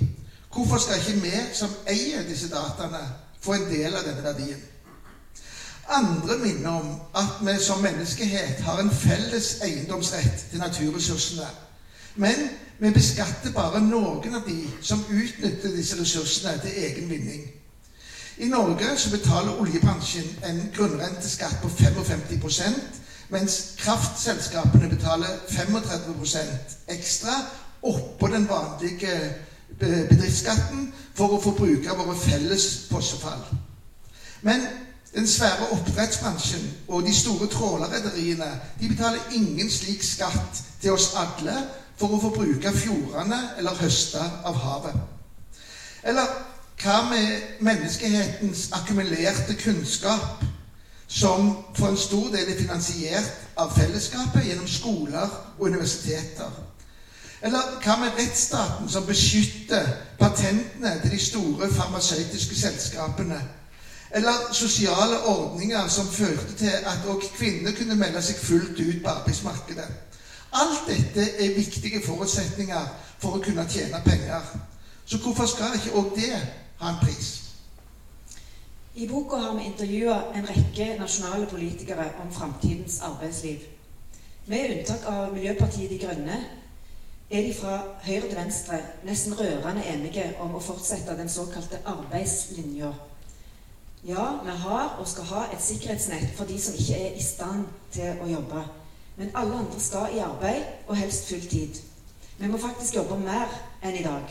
hvorfor 0.54 0.78
skal 0.78 0.98
ikke 0.98 1.21
vi 1.21 1.32
som 1.54 1.69
eier 1.88 2.24
disse 2.28 2.50
dataene, 2.50 3.04
få 3.41 3.54
en 3.54 3.69
del 3.69 3.95
av 3.95 4.04
denne 4.08 4.24
verdien? 4.24 4.62
Andre 5.88 6.38
minner 6.41 6.69
om 6.69 7.02
at 7.15 7.41
vi 7.45 7.60
som 7.62 7.84
menneskehet 7.84 8.62
har 8.65 8.80
en 8.80 8.91
felles 8.91 9.60
eiendomsrett 9.62 10.48
til 10.52 10.60
naturressursene. 10.60 11.45
Men 12.15 12.50
vi 12.80 12.92
beskatter 12.92 13.52
bare 13.56 13.80
noen 13.82 14.36
av 14.36 14.44
de 14.48 14.58
som 14.82 15.04
utnytter 15.10 15.72
disse 15.76 16.00
ressursene 16.00 16.58
til 16.64 16.84
egen 16.88 17.10
vinning. 17.10 17.46
I 18.38 18.50
Norge 18.52 18.98
så 19.00 19.10
betaler 19.14 19.62
oljebransjen 19.62 20.28
en 20.44 20.62
grunnrenteskatt 20.76 21.62
på 21.62 21.72
55% 21.72 23.02
mens 23.30 23.76
kraftselskapene 23.80 24.90
betaler 24.90 25.40
35% 25.50 26.76
ekstra 26.88 27.38
oppå 27.82 28.28
den 28.28 28.50
vanlige 28.50 29.14
bedriftsskatten 29.80 30.90
for 31.16 31.36
å 31.36 31.40
få 31.42 31.56
bruke 31.56 31.96
våre 31.96 32.18
felles 32.20 32.68
fossefall. 32.92 33.42
Men 34.42 34.68
den 35.16 35.28
svære 35.28 35.72
oppdrettsbransjen 35.72 36.68
og 36.88 37.08
de 37.08 37.16
store 37.16 37.48
trålerrederiene 37.48 38.52
de 38.82 38.92
betaler 38.92 39.32
ingen 39.34 39.72
slik 39.72 40.04
skatt 40.04 40.62
til 40.82 40.92
oss 40.92 41.14
alle 41.18 41.56
for 41.99 42.15
å 42.15 42.19
få 42.19 42.34
bruke 42.36 42.73
fjordene 42.75 43.39
eller 43.58 43.79
høste 43.79 44.21
av 44.43 44.60
havet. 44.63 44.99
Eller 46.03 46.27
hva 46.81 46.99
med 47.10 47.62
menneskehetens 47.65 48.67
akkumulerte 48.75 49.55
kunnskap 49.58 50.43
som 51.08 51.51
for 51.77 51.88
en 51.88 51.97
stor 51.97 52.29
del 52.34 52.49
er 52.51 52.60
finansiert 52.60 53.58
av 53.58 53.73
fellesskapet 53.77 54.47
gjennom 54.47 54.67
skoler 54.67 55.29
og 55.58 55.67
universiteter. 55.69 56.51
Eller 57.45 57.77
hva 57.84 57.97
med 58.01 58.17
rettsstaten, 58.17 58.89
som 58.89 59.05
beskytter 59.05 59.86
patentene 60.19 60.95
til 61.01 61.13
de 61.13 61.19
store 61.21 61.69
farmasøytiske 61.73 62.55
selskapene? 62.60 63.39
Eller 64.15 64.53
sosiale 64.53 65.19
ordninger 65.25 65.88
som 65.88 66.08
førte 66.08 66.55
til 66.58 66.71
at 66.88 67.05
òg 67.10 67.23
kvinner 67.36 67.75
kunne 67.77 67.97
melde 67.99 68.21
seg 68.23 68.39
fullt 68.39 68.79
ut 68.79 69.01
på 69.03 69.12
arbeidsmarkedet? 69.12 69.88
Alt 70.56 70.86
dette 70.88 71.24
er 71.44 71.56
viktige 71.56 72.00
forutsetninger 72.06 72.91
for 73.20 73.36
å 73.36 73.41
kunne 73.44 73.65
tjene 73.70 74.00
penger. 74.06 74.46
Så 75.06 75.20
hvorfor 75.22 75.50
skal 75.52 75.76
ikke 75.76 75.96
òg 76.00 76.13
det 76.15 76.32
ha 76.80 76.91
en 76.94 77.02
pris? 77.02 77.32
I 78.96 79.08
boka 79.08 79.36
har 79.36 79.58
vi 79.58 79.65
intervjua 79.68 80.20
en 80.36 80.48
rekke 80.48 80.94
nasjonale 81.00 81.50
politikere 81.52 82.06
om 82.24 82.32
framtidens 82.32 83.02
arbeidsliv. 83.04 83.65
Med 84.48 84.78
unntak 84.78 85.04
av 85.12 85.34
Miljøpartiet 85.34 85.91
De 85.91 85.98
Grønne 86.00 86.38
er 87.30 87.41
de 87.41 87.52
fra 87.58 87.76
høyre 88.06 88.30
til 88.30 88.38
venstre 88.38 88.80
nesten 89.04 89.36
rørende 89.36 89.84
enige 89.91 90.30
om 90.39 90.56
å 90.56 90.63
fortsette 90.63 91.18
den 91.18 91.30
såkalte 91.30 91.82
arbeidslinja. 91.84 92.94
Ja, 94.08 94.26
vi 94.46 94.56
har 94.63 94.96
og 95.02 95.08
skal 95.10 95.28
ha 95.34 95.44
et 95.52 95.63
sikkerhetsnett 95.65 96.32
for 96.38 96.48
de 96.48 96.62
som 96.62 96.78
ikke 96.78 97.00
er 97.10 97.20
i 97.20 97.24
stand 97.26 97.65
til 97.91 98.22
å 98.24 98.30
jobbe. 98.30 98.63
Men 99.15 99.32
alle 99.36 99.56
andre 99.56 99.80
skal 99.80 100.15
i 100.15 100.19
arbeid, 100.19 100.63
og 100.88 100.97
helst 100.97 101.30
full 101.30 101.47
tid. 101.47 101.82
Vi 102.38 102.47
må 102.47 102.58
faktisk 102.58 102.95
jobbe 102.95 103.19
mer 103.19 103.51
enn 103.84 103.95
i 103.95 104.04
dag. 104.04 104.28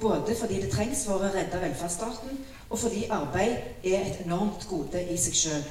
Både 0.00 0.36
fordi 0.36 0.60
det 0.60 0.70
trengs 0.72 1.06
for 1.08 1.16
å 1.24 1.30
redde 1.32 1.60
velferdsstaten, 1.60 2.38
og 2.70 2.78
fordi 2.78 3.06
arbeid 3.10 3.56
er 3.84 4.02
et 4.02 4.20
enormt 4.26 4.66
gode 4.68 5.00
i 5.08 5.16
seg 5.16 5.38
sjøl. 5.40 5.64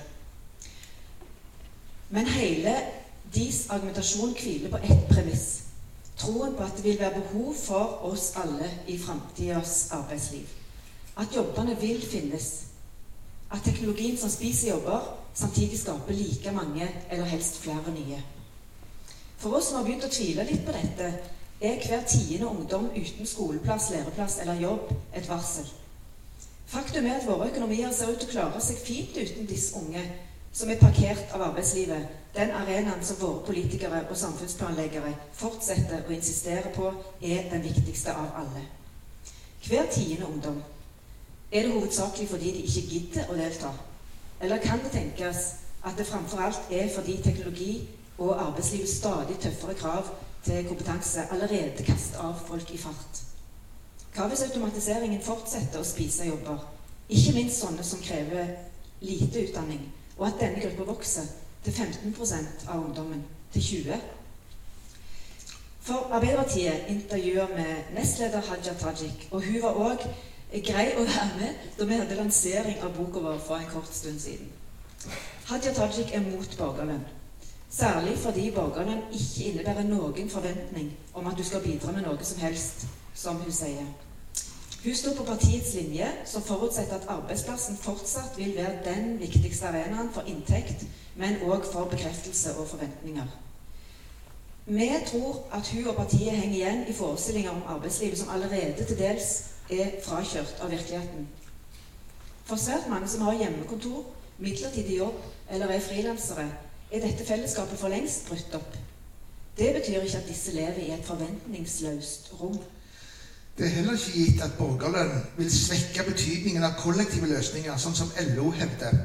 Men 2.09 2.27
hele 2.27 2.73
deres 3.35 3.65
argumentasjon 3.69 4.33
hviler 4.39 4.73
på 4.73 4.81
ett 4.83 5.07
premiss. 5.09 5.61
troen 6.17 6.53
på 6.55 6.63
at 6.63 6.77
det 6.77 6.83
vil 6.83 6.99
være 6.99 7.19
behov 7.21 7.55
for 7.59 7.99
oss 8.07 8.29
alle 8.39 8.69
i 8.87 8.97
framtidas 8.97 9.91
arbeidsliv. 9.91 10.47
At 11.17 11.35
jobbene 11.35 11.75
vil 11.81 12.01
finnes. 12.01 12.63
At 13.51 13.61
teknologien 13.65 14.17
som 14.17 14.29
spiser 14.29 14.69
jobber, 14.69 15.17
samtidig 15.33 15.79
skaper 15.79 16.13
like 16.13 16.51
mange 16.51 16.87
eller 17.11 17.25
helst 17.25 17.59
flere 17.59 17.91
nye. 17.91 18.21
For 19.37 19.57
oss 19.57 19.69
som 19.69 19.79
har 19.79 19.87
begynt 19.87 20.05
å 20.07 20.11
tvile 20.11 20.45
litt 20.47 20.65
på 20.65 20.75
dette, 20.75 21.09
er 21.61 21.81
hver 21.87 22.03
tiende 22.09 22.47
ungdom 22.51 22.89
uten 22.95 23.27
skoleplass, 23.27 23.89
læreplass 23.91 24.39
eller 24.43 24.61
jobb 24.61 24.91
et 25.13 25.27
varsel. 25.29 25.67
Faktum 26.67 27.05
er 27.05 27.19
at 27.19 27.27
våre 27.27 27.49
økonomier 27.51 27.91
ser 27.93 28.11
ut 28.11 28.19
til 28.19 28.29
å 28.29 28.33
klare 28.33 28.61
seg 28.63 28.79
fint 28.81 29.17
uten 29.17 29.47
disse 29.47 29.77
unge 29.79 30.01
som 30.55 30.69
er 30.71 30.79
parkert 30.79 31.33
av 31.35 31.41
arbeidslivet, 31.49 32.07
den 32.35 32.51
arenaen 32.55 33.03
som 33.03 33.19
våre 33.19 33.43
politikere 33.47 34.05
og 34.09 34.17
samfunnsplanleggere 34.17 35.11
fortsetter 35.35 36.07
å 36.07 36.13
insistere 36.15 36.71
på 36.75 36.93
er 37.21 37.49
den 37.51 37.63
viktigste 37.63 38.15
av 38.15 38.37
alle. 38.39 38.63
Hver 39.67 39.91
tiende 39.91 40.29
ungdom. 40.29 40.63
Er 41.51 41.63
det 41.63 41.73
hovedsakelig 41.73 42.29
fordi 42.29 42.51
de 42.55 42.63
ikke 42.67 42.87
gidder 42.91 43.29
å 43.31 43.35
delta? 43.37 43.71
Eller 44.41 44.63
kan 44.63 44.79
det 44.83 44.91
tenkes 44.95 45.43
at 45.83 45.97
det 45.97 46.07
framfor 46.07 46.41
alt 46.47 46.71
er 46.71 46.89
fordi 46.95 47.19
teknologi 47.23 47.71
og 48.17 48.47
arbeidslivets 48.47 48.97
stadig 48.97 49.37
tøffere 49.41 49.73
krav 49.73 50.09
til 50.45 50.67
kompetanse 50.67 51.27
allerede 51.31 51.83
kaster 51.87 52.21
av 52.23 52.39
folk 52.47 52.71
i 52.71 52.79
fart? 52.79 53.21
Hva 54.15 54.27
hvis 54.31 54.45
automatiseringen 54.47 55.23
fortsetter 55.23 55.81
å 55.81 55.87
spise 55.87 56.27
jobber, 56.29 56.61
ikke 57.09 57.33
minst 57.35 57.59
sånne 57.61 57.83
som 57.83 58.03
krever 58.03 58.53
lite 59.01 59.47
utdanning, 59.47 59.81
og 60.17 60.27
at 60.29 60.39
denne 60.39 60.61
gruppa 60.63 60.91
vokser 60.93 61.27
til 61.65 61.73
15% 61.73 62.69
av 62.69 62.85
ungdommen 62.85 63.25
til 63.53 63.61
20 63.61 63.99
For 65.85 66.07
Arbeiderpartiet 66.11 66.87
intervjuer 66.89 67.51
med 67.57 67.91
nestleder 67.93 68.41
Haja 68.47 68.73
Tajik, 68.79 69.27
og 69.31 69.43
hun 69.45 69.61
var 69.61 69.77
òg 69.89 70.07
grei 70.65 70.85
å 70.95 71.03
være 71.03 71.31
med 71.39 71.67
da 71.77 71.85
vi 71.85 71.97
hadde 71.99 72.17
lansering 72.17 72.79
av 72.83 72.95
boka 72.95 73.21
vår 73.21 73.41
for 73.43 73.59
en 73.59 73.69
kort 73.69 73.91
stund 73.93 74.19
siden. 74.21 74.49
Hadia 75.45 75.73
Tajik 75.73 76.13
er 76.15 76.23
mot 76.25 76.57
borgerlønn. 76.57 77.03
Særlig 77.75 78.17
fordi 78.17 78.51
borgerlønn 78.55 79.01
ikke 79.11 79.49
innebærer 79.49 79.83
noen 79.83 80.29
forventning 80.31 80.93
om 81.13 81.27
at 81.27 81.37
du 81.37 81.43
skal 81.43 81.63
bidra 81.63 81.91
med 81.91 82.05
noe 82.05 82.23
som 82.23 82.39
helst, 82.39 82.85
som 83.13 83.35
hun 83.41 83.51
sier. 83.51 83.87
Hun 84.83 84.95
står 84.95 85.15
på 85.17 85.23
partiets 85.27 85.73
linje, 85.73 86.07
som 86.25 86.43
forutsetter 86.45 86.95
at 86.95 87.07
arbeidsplassen 87.09 87.75
fortsatt 87.77 88.37
vil 88.37 88.53
være 88.55 88.83
den 88.85 89.19
viktigste 89.19 89.67
arenaen 89.67 90.11
for 90.13 90.29
inntekt, 90.29 90.85
men 91.15 91.41
òg 91.43 91.65
for 91.71 91.89
bekreftelse 91.91 92.53
og 92.55 92.67
forventninger. 92.67 93.27
Vi 94.65 94.89
tror 95.07 95.43
at 95.53 95.67
hun 95.73 95.87
og 95.87 95.95
partiet 95.95 96.31
henger 96.31 96.55
igjen 96.55 96.87
i 96.87 96.93
forestillinger 96.93 97.51
om 97.51 97.65
arbeidslivet 97.75 98.17
som 98.17 98.29
allerede 98.29 98.85
til 98.85 98.99
dels 98.99 99.33
er 99.69 99.99
frakjørt 100.05 100.61
av 100.61 100.71
virkeligheten. 100.71 101.27
For 102.45 102.55
svært 102.55 102.87
mange 102.89 103.07
som 103.07 103.27
har 103.27 103.35
hjemmekontor, 103.41 104.05
midlertidig 104.37 104.97
jobb 104.97 105.19
eller 105.49 105.67
er 105.67 105.83
frilansere, 105.89 106.47
er 106.91 107.01
dette 107.01 107.25
fellesskapet 107.25 107.79
for 107.79 107.93
lengst 107.93 108.27
brutt 108.29 108.55
opp. 108.57 108.77
Det 109.57 109.73
betyr 109.73 110.01
ikke 110.03 110.17
at 110.17 110.27
disse 110.27 110.51
lever 110.51 110.81
i 110.83 110.91
et 110.91 111.05
forventningsløst 111.05 112.31
rom. 112.39 112.57
Det 113.57 113.65
er 113.65 113.75
heller 113.77 113.95
ikke 113.95 114.11
gitt 114.19 114.41
at 114.43 114.57
borgerlønn 114.57 115.13
vil 115.37 115.51
svekke 115.51 116.03
betydningen 116.09 116.63
av 116.67 116.75
kollektive 116.79 117.29
løsninger, 117.31 117.77
sånn 117.79 117.95
som 117.95 118.11
LO 118.33 118.49
hevder. 118.51 118.97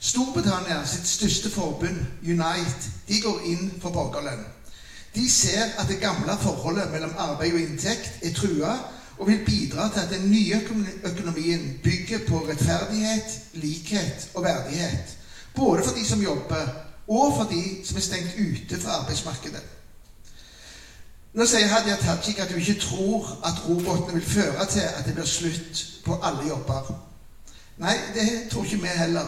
Storbritannia 0.00 0.82
sitt 0.88 1.08
største 1.08 1.48
forbund, 1.52 1.96
Unite, 2.22 2.92
de 3.08 3.20
går 3.24 3.46
inn 3.48 3.70
for 3.80 3.92
borgerlønn. 3.96 4.44
De 5.14 5.24
ser 5.32 5.72
at 5.80 5.88
det 5.88 5.98
gamle 6.00 6.36
forholdet 6.42 6.92
mellom 6.92 7.16
arbeid 7.18 7.56
og 7.56 7.64
inntekt 7.64 8.20
er 8.24 8.36
trua, 8.36 8.76
og 9.20 9.28
vil 9.28 9.42
bidra 9.44 9.88
til 9.92 10.00
at 10.00 10.12
den 10.12 10.30
nye 10.30 10.60
økonomien 11.04 11.80
bygger 11.84 12.22
på 12.28 12.44
rettferdighet, 12.48 13.34
likhet 13.52 14.30
og 14.34 14.44
verdighet. 14.44 15.16
Både 15.56 15.82
for 15.84 15.96
de 15.96 16.06
som 16.06 16.22
jobber, 16.22 16.68
og 17.10 17.36
for 17.36 17.44
de 17.50 17.62
som 17.84 17.96
er 17.96 18.00
stengt 18.06 18.34
ute 18.38 18.80
fra 18.80 19.00
arbeidsmarkedet. 19.02 19.62
Nå 21.34 21.46
sier 21.46 21.70
Hadia 21.70 21.96
Tajik 21.98 22.38
at 22.42 22.52
hun 22.52 22.60
ikke 22.62 22.80
tror 22.82 23.26
at 23.46 23.62
robotene 23.68 24.18
vil 24.18 24.26
føre 24.26 24.66
til 24.66 24.86
at 24.86 25.06
det 25.06 25.14
blir 25.14 25.26
slutt 25.26 25.82
på 26.04 26.18
alle 26.22 26.46
jobber. 26.48 26.92
Nei, 27.82 27.96
det 28.14 28.26
tror 28.50 28.64
ikke 28.64 28.82
vi 28.82 28.94
heller. 28.94 29.26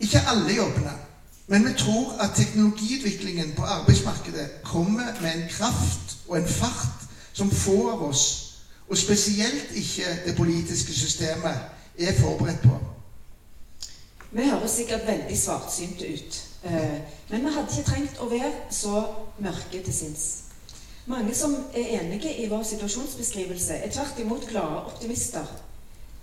Ikke 0.00 0.22
alle 0.26 0.56
jobbene. 0.56 0.92
Men 1.46 1.68
vi 1.68 1.72
tror 1.78 2.12
at 2.20 2.34
teknologiutviklingen 2.36 3.54
på 3.56 3.62
arbeidsmarkedet 3.62 4.62
kommer 4.62 5.20
med 5.20 5.34
en 5.34 5.48
kraft 5.50 6.18
og 6.28 6.38
en 6.38 6.48
fart 6.48 7.08
som 7.32 7.50
få 7.50 7.90
av 7.90 8.02
oss, 8.02 8.24
og 8.88 8.98
spesielt 8.98 9.70
ikke 9.74 10.18
det 10.26 10.36
politiske 10.36 10.94
systemet, 10.94 11.58
er 11.98 12.20
forberedt 12.20 12.62
på. 12.62 12.78
Vi 14.30 14.50
høres 14.50 14.70
sikkert 14.70 15.06
veldig 15.06 15.38
svartsynte 15.38 16.14
ut. 16.14 16.47
Eh, 16.68 17.00
men 17.28 17.46
vi 17.46 17.52
hadde 17.54 17.72
ikke 17.72 17.90
trengt 17.90 18.20
å 18.20 18.28
være 18.28 18.52
så 18.70 19.00
mørke 19.38 19.80
til 19.84 19.94
sinns. 19.94 20.26
Mange 21.08 21.34
som 21.34 21.54
er 21.72 21.94
enige 22.00 22.34
i 22.42 22.48
vår 22.48 22.62
situasjonsbeskrivelse, 22.68 23.74
er 23.74 23.92
tvert 23.92 24.18
imot 24.20 24.48
glade 24.50 24.82
optimister. 24.90 25.46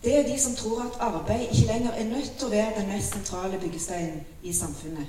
Det 0.03 0.19
er 0.19 0.27
de 0.27 0.39
som 0.39 0.55
tror 0.55 0.83
at 0.83 0.99
arbeid 1.01 1.47
ikke 1.47 1.65
lenger 1.71 1.91
er 1.97 2.09
nødt 2.09 2.35
til 2.37 2.47
å 2.47 2.51
være 2.51 2.75
den 2.79 2.91
mest 2.93 3.15
sentrale 3.15 3.57
byggesteinen 3.61 4.21
i 4.43 4.53
samfunnet. 4.53 5.07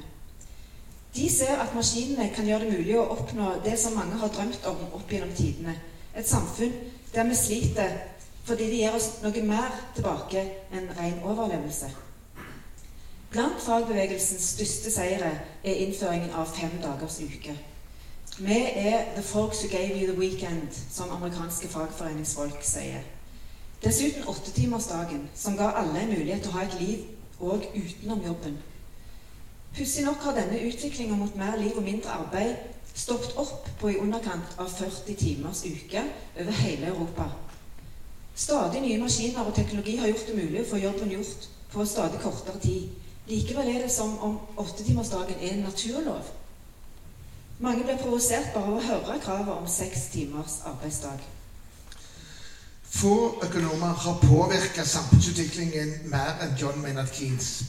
De 1.16 1.28
ser 1.32 1.60
at 1.60 1.74
maskinene 1.74 2.30
kan 2.34 2.48
gjøre 2.48 2.64
det 2.64 2.78
mulig 2.78 2.96
å 2.96 3.04
oppnå 3.12 3.52
det 3.64 3.76
som 3.80 3.96
mange 3.96 4.16
har 4.20 4.32
drømt 4.32 4.64
om 4.72 4.80
opp 4.96 5.12
gjennom 5.12 5.36
tidene. 5.36 5.76
Et 6.16 6.28
samfunn 6.28 6.72
der 7.12 7.28
vi 7.28 7.36
sliter 7.36 8.00
fordi 8.46 8.70
det 8.70 8.80
gir 8.80 8.96
oss 8.96 9.10
noe 9.22 9.44
mer 9.44 9.72
tilbake 9.96 10.48
enn 10.72 10.92
ren 10.96 11.22
overlevelse. 11.24 12.05
Blant 13.36 13.60
fagbevegelsens 13.60 14.42
største 14.42 14.90
seire 14.90 15.30
er 15.64 15.80
innføringen 15.84 16.30
av 16.40 16.46
fem 16.56 16.70
dagers 16.80 17.18
uke. 17.20 17.52
Vi 18.38 18.60
er 18.74 19.04
'the 19.14 19.22
folks 19.22 19.60
who 19.60 19.68
gave 19.68 19.98
you 19.98 20.06
the 20.12 20.20
weekend', 20.20 20.78
som 20.90 21.10
amerikanske 21.10 21.68
fagforeningsfolk 21.68 22.62
sier. 22.62 23.02
Dessuten 23.84 24.28
åttetimersdagen, 24.28 25.28
som 25.34 25.56
ga 25.56 25.70
alle 25.70 26.00
en 26.00 26.08
mulighet 26.08 26.42
til 26.42 26.50
å 26.50 26.52
ha 26.52 26.64
et 26.64 26.80
liv 26.80 26.98
òg 27.40 27.68
utenom 27.74 28.24
jobben. 28.26 28.58
Pussig 29.76 30.04
nok 30.04 30.16
har 30.16 30.34
denne 30.34 30.66
utviklinga 30.68 31.16
mot 31.16 31.36
mer 31.36 31.56
liv 31.56 31.76
og 31.76 31.82
mindre 31.82 32.10
arbeid 32.10 32.56
stoppet 32.94 33.36
opp 33.36 33.68
på 33.80 33.88
i 33.88 33.98
underkant 33.98 34.58
av 34.58 34.68
40 34.68 35.14
timers 35.14 35.64
uke 35.64 36.02
over 36.40 36.52
hele 36.52 36.86
Europa. 36.86 37.24
Stadig 38.34 38.80
nye 38.80 38.98
maskiner 38.98 39.44
og 39.44 39.54
teknologi 39.54 39.96
har 39.96 40.08
gjort 40.08 40.26
det 40.26 40.44
mulig 40.44 40.60
å 40.60 40.70
få 40.70 40.76
jobben 40.76 41.10
gjort 41.10 41.48
på 41.72 41.84
stadig 41.84 42.20
kortere 42.20 42.58
tid. 42.58 42.88
Likevel 43.28 43.68
er 43.68 43.82
det 43.82 43.90
som 43.90 44.18
om 44.18 44.38
åttetimersdagen 44.56 45.34
er 45.40 45.52
en 45.52 45.64
naturlov. 45.66 46.22
Mange 47.58 47.84
blir 47.84 47.96
provosert 47.98 48.52
bare 48.54 48.68
av 48.70 48.76
å 48.76 48.84
høre 48.84 49.20
kravet 49.24 49.54
om 49.54 49.66
seks 49.68 50.10
timers 50.12 50.60
arbeidsdag. 50.68 51.22
Få 52.96 53.42
økonomer 53.42 53.96
har 54.04 54.20
påvirka 54.22 54.84
samfunnsutviklingen 54.84 55.94
mer 56.12 56.36
enn 56.44 56.54
John 56.60 56.78
Maynard 56.82 57.10
Keanes. 57.12 57.64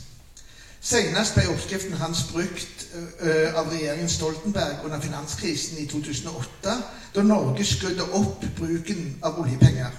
Senest 0.82 1.36
ble 1.36 1.48
oppskriften 1.52 1.98
hans 2.00 2.28
brukt 2.32 2.86
av 3.58 3.72
regjeringen 3.72 4.10
Stoltenberg 4.10 4.86
under 4.86 5.02
finanskrisen 5.02 5.82
i 5.82 5.88
2008, 5.90 6.76
da 7.16 7.24
Norge 7.26 7.66
skrudde 7.66 8.06
opp 8.16 8.46
bruken 8.60 9.18
av 9.26 9.42
oljepenger. 9.42 9.98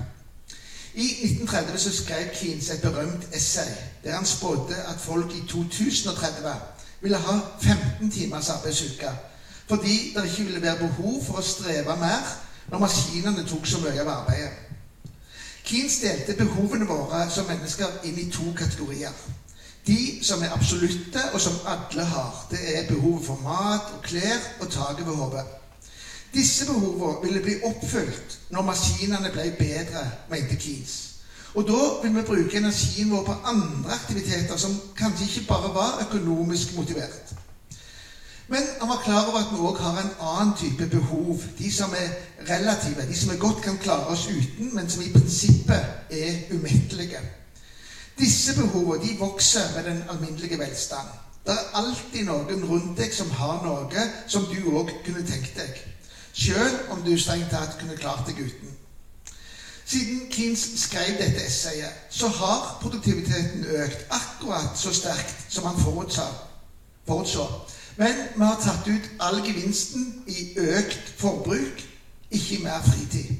I 0.99 1.07
1930 1.07 1.79
så 1.79 1.93
skrev 1.95 2.29
Keanes 2.35 2.71
et 2.71 2.81
berømt 2.83 3.29
essay 3.33 3.71
der 4.05 4.17
han 4.17 4.27
spådde 4.27 4.75
at 4.75 5.01
folk 5.01 5.35
i 5.37 5.43
2030 5.49 6.55
ville 7.01 7.17
ha 7.17 7.39
15 7.61 8.11
timers 8.11 8.51
arbeidsuke 8.51 9.11
fordi 9.69 10.13
det 10.17 10.25
ikke 10.25 10.45
ville 10.45 10.63
være 10.63 10.79
behov 10.79 11.25
for 11.25 11.39
å 11.39 11.45
streve 11.45 11.97
mer 12.01 12.25
når 12.71 12.83
maskinene 12.83 13.45
tok 13.47 13.67
så 13.67 13.81
mye 13.83 14.01
av 14.01 14.09
arbeidet. 14.09 14.55
Keanes 15.65 15.99
delte 16.01 16.37
behovene 16.37 16.89
våre 16.89 17.27
som 17.31 17.47
mennesker 17.49 18.01
inn 18.09 18.19
i 18.19 18.31
to 18.33 18.49
kategorier. 18.57 19.13
De 19.87 20.19
som 20.25 20.43
er 20.43 20.53
absolutte, 20.53 21.21
og 21.33 21.41
som 21.41 21.61
alle 21.69 22.05
har. 22.05 22.47
Det 22.51 22.61
er 22.77 22.89
behovet 22.89 23.25
for 23.27 23.41
mat 23.45 23.93
og 23.95 24.03
klær 24.05 24.41
og 24.61 24.71
tak 24.73 25.01
over 25.05 25.17
hodet. 25.17 25.45
Disse 26.35 26.67
behovene 26.67 27.23
ville 27.25 27.41
bli 27.41 27.55
oppfylt 27.65 28.39
når 28.51 28.63
maskinene 28.63 29.31
ble 29.33 29.51
bedre, 29.59 30.05
mente 30.31 30.57
Keens. 30.61 30.97
Og 31.55 31.65
da 31.69 31.81
vil 32.03 32.17
vi 32.17 32.23
bruke 32.23 32.59
energien 32.59 33.11
vår 33.11 33.25
på 33.25 33.37
andre 33.45 33.93
aktiviteter 33.93 34.57
som 34.57 34.77
kanskje 34.97 35.25
ikke 35.25 35.49
bare 35.49 35.75
var 35.75 36.03
økonomisk 36.07 36.77
motivert. 36.77 37.33
Men 38.49 38.63
han 38.81 38.89
var 38.89 39.03
klar 39.05 39.27
over 39.29 39.39
at 39.39 39.51
vi 39.53 39.59
òg 39.61 39.81
har 39.81 39.99
en 40.01 40.15
annen 40.21 40.55
type 40.57 40.87
behov. 40.89 41.43
De 41.59 41.73
som 41.73 41.93
er 41.97 42.15
relative, 42.49 43.09
de 43.09 43.17
som 43.17 43.33
vi 43.33 43.37
godt 43.37 43.63
kan 43.63 43.77
klare 43.79 44.07
oss 44.07 44.29
uten, 44.29 44.75
men 44.75 44.91
som 44.91 45.03
i 45.03 45.13
prinsippet 45.13 45.85
er 46.11 46.33
umettelige. 46.53 47.21
Disse 48.19 48.55
behovene 48.57 49.05
de 49.05 49.19
vokser 49.19 49.75
med 49.77 49.85
den 49.85 50.05
alminnelige 50.09 50.59
velstand. 50.59 51.09
Det 51.47 51.53
er 51.53 51.77
alltid 51.81 52.25
noen 52.25 52.65
rundt 52.65 52.99
deg 52.99 53.13
som 53.15 53.31
har 53.31 53.61
noe 53.65 54.09
som 54.27 54.49
du 54.49 54.59
òg 54.77 54.91
kunne 55.05 55.27
tenkt 55.27 55.57
deg. 55.57 55.77
Sjøl 56.39 56.77
om 56.95 57.03
du 57.03 57.17
strengt 57.19 57.51
tatt 57.51 57.79
kunne 57.81 57.97
klart 57.99 58.27
deg 58.29 58.39
uten. 58.47 58.77
Siden 59.89 60.27
Keanes 60.31 60.67
skrev 60.77 61.17
dette 61.17 61.47
essayet, 61.47 61.93
så 62.11 62.29
har 62.29 62.79
produktiviteten 62.83 63.65
økt 63.65 64.05
akkurat 64.13 64.77
så 64.77 64.93
sterkt 64.95 65.47
som 65.49 65.65
han 65.65 65.81
forutså. 67.07 67.47
Men 67.97 68.21
vi 68.37 68.45
har 68.45 68.61
tatt 68.63 68.89
ut 68.89 69.09
all 69.21 69.41
gevinsten 69.47 70.23
i 70.27 70.53
økt 70.61 71.15
forbruk, 71.17 71.81
ikke 72.31 72.61
mer 72.63 72.85
fritid. 72.85 73.33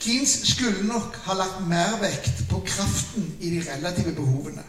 Keanes 0.00 0.38
skulle 0.48 0.88
nok 0.88 1.20
ha 1.28 1.36
lagt 1.36 1.68
mer 1.68 2.00
vekt 2.00 2.46
på 2.48 2.62
kraften 2.66 3.28
i 3.40 3.50
de 3.50 3.62
relative 3.68 4.14
behovene. 4.16 4.64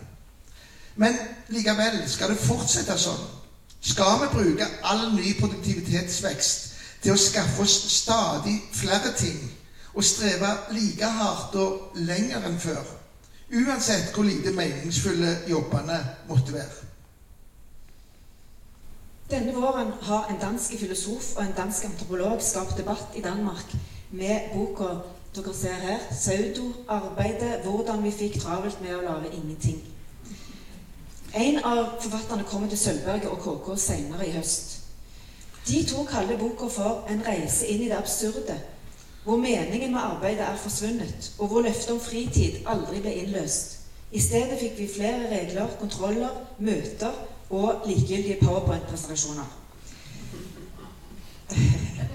Men 0.95 1.15
likevel, 1.47 2.03
skal 2.09 2.34
det 2.34 2.43
fortsette 2.43 2.99
sånn? 2.99 3.24
Skal 3.82 4.20
vi 4.24 4.32
bruke 4.34 4.68
all 4.84 5.13
ny 5.15 5.32
produktivitetsvekst 5.39 6.66
til 7.03 7.13
å 7.13 7.21
skaffe 7.21 7.61
oss 7.61 7.77
stadig 7.97 8.55
flere 8.73 9.13
ting 9.17 9.39
og 9.93 10.03
streve 10.05 10.49
like 10.75 11.05
hardt 11.19 11.55
og 11.55 11.97
lenger 12.07 12.45
enn 12.45 12.59
før. 12.61 12.83
Uansett 13.47 14.11
hvor 14.13 14.27
lite 14.27 14.51
meningsfulle 14.51 15.37
jobbene 15.49 15.97
måtte 16.29 16.53
være. 16.53 16.87
Denne 19.31 19.53
våren 19.55 19.91
har 20.01 20.27
en 20.29 20.39
dansk 20.41 20.77
filosof 20.79 21.33
og 21.35 21.43
en 21.43 21.55
dansk 21.57 21.85
antropolog 21.85 22.41
skapt 22.43 22.77
debatt 22.77 23.15
i 23.15 23.21
Danmark 23.21 23.73
med 24.11 24.53
boka 24.53 24.93
dere 25.35 25.53
ser 25.53 25.73
her, 25.73 25.99
'Pseudo-arbeidet 26.09 27.61
hvordan 27.63 28.03
vi 28.03 28.11
fikk 28.11 28.39
travelt 28.41 28.81
med 28.81 28.95
å 28.95 29.01
lage 29.01 29.31
ingenting'. 29.31 29.83
En 31.33 31.59
av 31.63 32.01
forfatterne 32.01 32.43
kommer 32.43 32.69
til 32.69 32.77
Sølvberget 32.77 33.29
og 33.29 33.39
KK 33.43 33.77
senere 33.79 34.27
i 34.27 34.31
høst. 34.31 34.76
De 35.68 35.84
to 35.84 36.03
kaller 36.03 36.38
boka 36.38 36.68
for 36.68 37.05
'En 37.09 37.26
reise 37.28 37.68
inn 37.68 37.82
i 37.82 37.89
det 37.89 37.97
absurde', 37.97 38.59
hvor 39.24 39.38
meningen 39.38 39.91
med 39.91 39.99
arbeidet 40.01 40.39
er 40.39 40.55
forsvunnet, 40.55 41.32
og 41.39 41.47
hvor 41.47 41.61
løftet 41.61 41.91
om 41.91 41.99
fritid 41.99 42.51
aldri 42.65 42.99
ble 43.01 43.13
innløst. 43.13 43.78
I 44.11 44.20
stedet 44.20 44.59
fikk 44.59 44.78
vi 44.78 44.89
flere 44.95 45.39
regler, 45.39 45.68
kontroller, 45.80 46.30
møter 46.59 47.11
og 47.49 47.82
likegyldige 47.88 48.38
powerpoint-presentasjoner. 48.41 49.57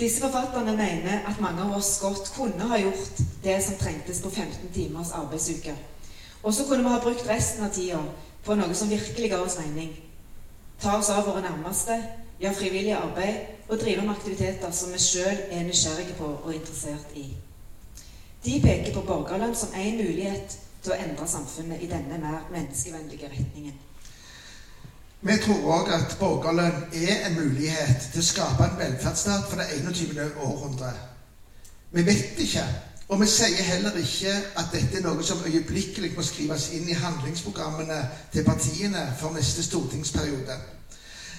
Disse 0.00 0.20
forfatterne 0.20 0.76
mener 0.76 1.18
at 1.26 1.40
mange 1.40 1.62
av 1.62 1.76
oss 1.76 1.98
godt 2.02 2.32
kunne 2.36 2.68
ha 2.70 2.78
gjort 2.78 3.22
det 3.44 3.64
som 3.64 3.74
trengtes 3.80 4.20
på 4.22 4.30
15 4.30 4.70
timers 4.74 5.10
arbeidsuke. 5.10 5.74
Og 6.42 6.54
så 6.54 6.64
kunne 6.64 6.82
vi 6.82 6.88
ha 6.88 6.98
brukt 7.02 7.28
resten 7.28 7.64
av 7.64 7.70
tida 7.74 7.98
på 8.44 8.54
noe 8.54 8.74
som 8.74 8.90
virkelig 8.90 9.30
ga 9.30 9.40
oss 9.42 9.58
mening. 9.58 10.07
Ta 10.82 10.98
oss 10.98 11.10
av 11.10 11.26
våre 11.26 11.42
nærmeste, 11.42 11.96
gjøre 12.38 12.54
frivillig 12.54 12.94
arbeid 12.94 13.68
og 13.68 13.80
drive 13.80 14.02
med 14.02 14.14
aktiviteter 14.14 14.70
som 14.70 14.92
vi 14.94 15.00
sjøl 15.02 15.40
er 15.50 15.66
nysgjerrige 15.66 16.14
på 16.18 16.28
og 16.44 16.54
interessert 16.54 17.16
i. 17.18 17.26
De 18.44 18.60
peker 18.62 18.94
på 18.94 19.02
borgerlønn 19.08 19.56
som 19.58 19.74
én 19.74 19.98
mulighet 19.98 20.54
til 20.82 20.94
å 20.94 21.00
endre 21.02 21.26
samfunnet 21.28 21.82
i 21.82 21.90
denne 21.90 22.20
mer 22.22 22.46
menneskevennlige 22.52 23.30
retningen. 23.32 23.74
Vi 25.20 25.34
tror 25.42 25.64
òg 25.74 25.88
at 25.96 26.14
borgerlønn 26.20 26.84
er 26.94 27.24
en 27.26 27.40
mulighet 27.40 28.10
til 28.12 28.22
å 28.22 28.28
skape 28.28 28.68
en 28.68 28.78
velferdsstat 28.78 29.48
for 29.50 29.58
det 29.58 29.80
21. 29.82 30.20
århundre. 30.46 30.92
Vi 31.90 32.04
vet 32.06 32.38
ikke, 32.44 32.62
og 33.08 33.20
vi 33.20 33.26
sier 33.26 33.62
heller 33.64 33.96
ikke 33.96 34.32
at 34.60 34.72
dette 34.72 34.98
er 34.98 35.04
noe 35.06 35.24
som 35.24 35.40
øyeblikkelig 35.46 36.10
må 36.16 36.22
skrives 36.22 36.68
inn 36.76 36.88
i 36.88 36.96
handlingsprogrammene 36.96 38.00
til 38.32 38.44
partiene 38.44 39.06
for 39.20 39.32
neste 39.32 39.64
stortingsperiode. 39.64 40.56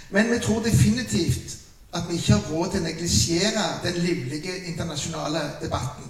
Men 0.10 0.32
vi 0.32 0.40
tror 0.42 0.64
definitivt 0.66 1.58
at 1.94 2.10
vi 2.10 2.18
ikke 2.18 2.34
har 2.34 2.50
råd 2.50 2.72
til 2.72 2.82
å 2.82 2.88
neglisjere 2.88 3.68
den 3.84 4.02
livlige 4.02 4.58
internasjonale 4.72 5.44
debatten. 5.62 6.10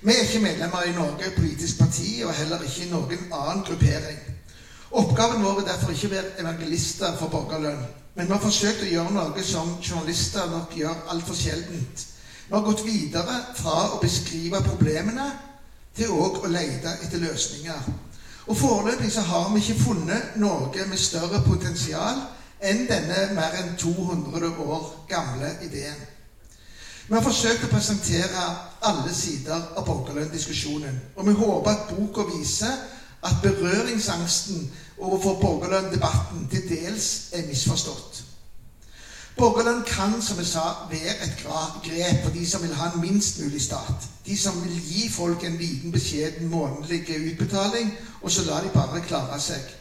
Vi 0.00 0.12
er 0.12 0.24
ikke 0.24 0.40
medlemmer 0.44 0.88
i 0.88 0.96
Norge 0.96 1.30
politisk 1.36 1.78
parti, 1.78 2.22
og 2.24 2.34
heller 2.34 2.64
ikke 2.64 2.84
i 2.84 2.90
noen 2.90 3.30
annen 3.32 3.64
gruppering. 3.64 4.18
Oppgaven 4.90 5.44
vår 5.44 5.62
er 5.62 5.70
derfor 5.72 5.92
ikke 5.92 6.08
å 6.08 6.16
være 6.16 6.34
evangelister 6.40 7.16
for 7.20 7.32
borgerlønn. 7.32 7.80
Men 8.14 8.28
vi 8.28 8.32
har 8.32 8.44
forsøkt 8.44 8.84
å 8.84 8.92
gjøre 8.92 9.16
noe 9.16 9.44
som 9.44 9.72
journalister 9.82 10.48
nok 10.52 10.76
gjør 10.76 11.08
altfor 11.12 11.36
sjeldent. 11.36 12.06
Vi 12.46 12.54
har 12.54 12.62
gått 12.62 12.84
videre 12.86 13.40
fra 13.58 13.76
å 13.90 13.98
beskrive 13.98 14.60
problemene 14.62 15.26
til 15.96 16.12
òg 16.14 16.44
å 16.44 16.50
lete 16.52 16.92
etter 17.02 17.18
løsninger. 17.18 17.88
Og 18.46 18.58
foreløpig 18.58 19.10
så 19.12 19.24
har 19.26 19.48
vi 19.50 19.62
ikke 19.62 19.82
funnet 19.82 20.36
noe 20.38 20.84
med 20.86 21.00
større 21.00 21.40
potensial 21.42 22.20
enn 22.62 22.84
denne 22.86 23.32
mer 23.34 23.56
enn 23.58 23.72
200 23.80 24.52
år 24.62 24.84
gamle 25.10 25.50
ideen. 25.66 25.98
Vi 27.08 27.14
har 27.14 27.22
forsøkt 27.22 27.66
å 27.66 27.72
presentere 27.72 28.44
alle 28.86 29.14
sider 29.14 29.66
av 29.78 29.82
borgerlønndiskusjonen. 29.86 31.00
Og 31.16 31.26
vi 31.26 31.34
håper 31.38 31.70
at 31.72 31.90
boka 31.90 32.28
viser 32.30 32.78
at 33.26 33.42
berøringsangsten 33.42 34.70
overfor 34.98 35.40
borgerlønndebatten 35.42 36.46
til 36.50 36.66
dels 36.70 37.10
er 37.34 37.46
misforstått. 37.50 38.22
Borgerlønn 39.36 39.82
kan 39.84 40.14
som 40.22 40.38
jeg 40.40 40.46
sa, 40.48 40.60
være 40.90 41.14
et 41.24 41.34
grep 41.84 42.22
for 42.24 42.32
de 42.32 42.46
som 42.48 42.62
vil 42.62 42.74
ha 42.74 42.86
en 42.88 43.00
minst 43.00 43.42
mulig 43.42 43.62
stat. 43.62 44.06
De 44.26 44.36
som 44.38 44.62
vil 44.64 44.78
gi 44.80 45.08
folk 45.12 45.44
en 45.44 45.58
liten, 45.60 45.92
beskjeden 45.92 46.48
månedlig 46.48 47.02
utbetaling, 47.32 47.90
og 48.22 48.30
så 48.30 48.46
lar 48.46 48.62
de 48.64 48.72
bare 48.74 49.02
klare 49.04 49.40
seg. 49.40 49.74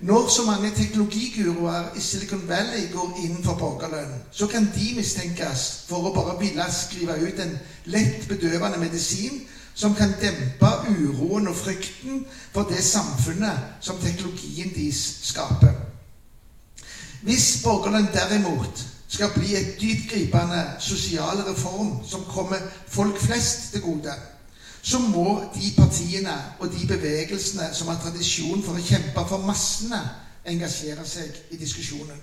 Når 0.00 0.28
så 0.28 0.44
mange 0.44 0.70
teknologiguruer 0.76 1.96
i 1.96 2.00
Silicon 2.00 2.48
Valley 2.48 2.92
går 2.92 3.16
inn 3.24 3.40
for 3.44 3.56
borgerlønn, 3.60 4.12
så 4.30 4.46
kan 4.46 4.68
de 4.74 4.92
mistenkes 4.96 5.64
for 5.88 6.08
å 6.08 6.14
bare 6.14 6.36
ville 6.40 6.66
skrive 6.72 7.16
ut 7.20 7.40
en 7.40 7.56
lett 7.84 8.28
bedøvende 8.28 8.80
medisin 8.80 9.40
som 9.74 9.94
kan 9.96 10.12
dempe 10.20 10.72
uroen 10.88 11.48
og 11.48 11.56
frykten 11.56 12.26
for 12.52 12.68
det 12.68 12.84
samfunnet 12.84 13.80
som 13.80 14.00
teknologien 14.04 14.72
deres 14.76 15.00
skaper. 15.32 15.89
Hvis 17.22 17.60
borgerlønn 17.64 18.08
derimot 18.14 18.84
skal 19.08 19.32
bli 19.34 19.54
et 19.56 19.74
dyptgripende 19.80 20.60
sosial 20.80 21.42
reform 21.48 21.98
som 22.06 22.24
kommer 22.24 22.56
folk 22.88 23.20
flest 23.20 23.72
til 23.72 23.82
gode, 23.82 24.14
så 24.82 24.98
må 24.98 25.42
de 25.54 25.72
partiene 25.76 26.36
og 26.58 26.72
de 26.72 26.86
bevegelsene 26.88 27.68
som 27.72 27.88
har 27.88 28.00
tradisjon 28.00 28.62
for 28.64 28.78
å 28.78 28.84
kjempe 28.84 29.24
for 29.28 29.44
massene, 29.44 30.00
engasjere 30.48 31.04
seg 31.04 31.36
i 31.52 31.60
diskusjonen. 31.60 32.16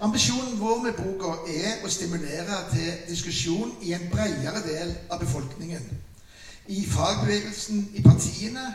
Ambisjonen 0.00 0.58
vår 0.60 0.82
med 0.84 0.98
boka 1.00 1.32
er 1.50 1.82
å 1.82 1.90
stimulere 1.90 2.60
til 2.70 2.90
diskusjon 3.08 3.72
i 3.82 3.94
en 3.96 4.10
bredere 4.12 4.60
del 4.62 4.92
av 5.10 5.22
befolkningen. 5.24 5.88
I 6.68 6.84
fagbevegelsen, 6.86 7.88
i 7.94 8.02
partiene 8.04 8.66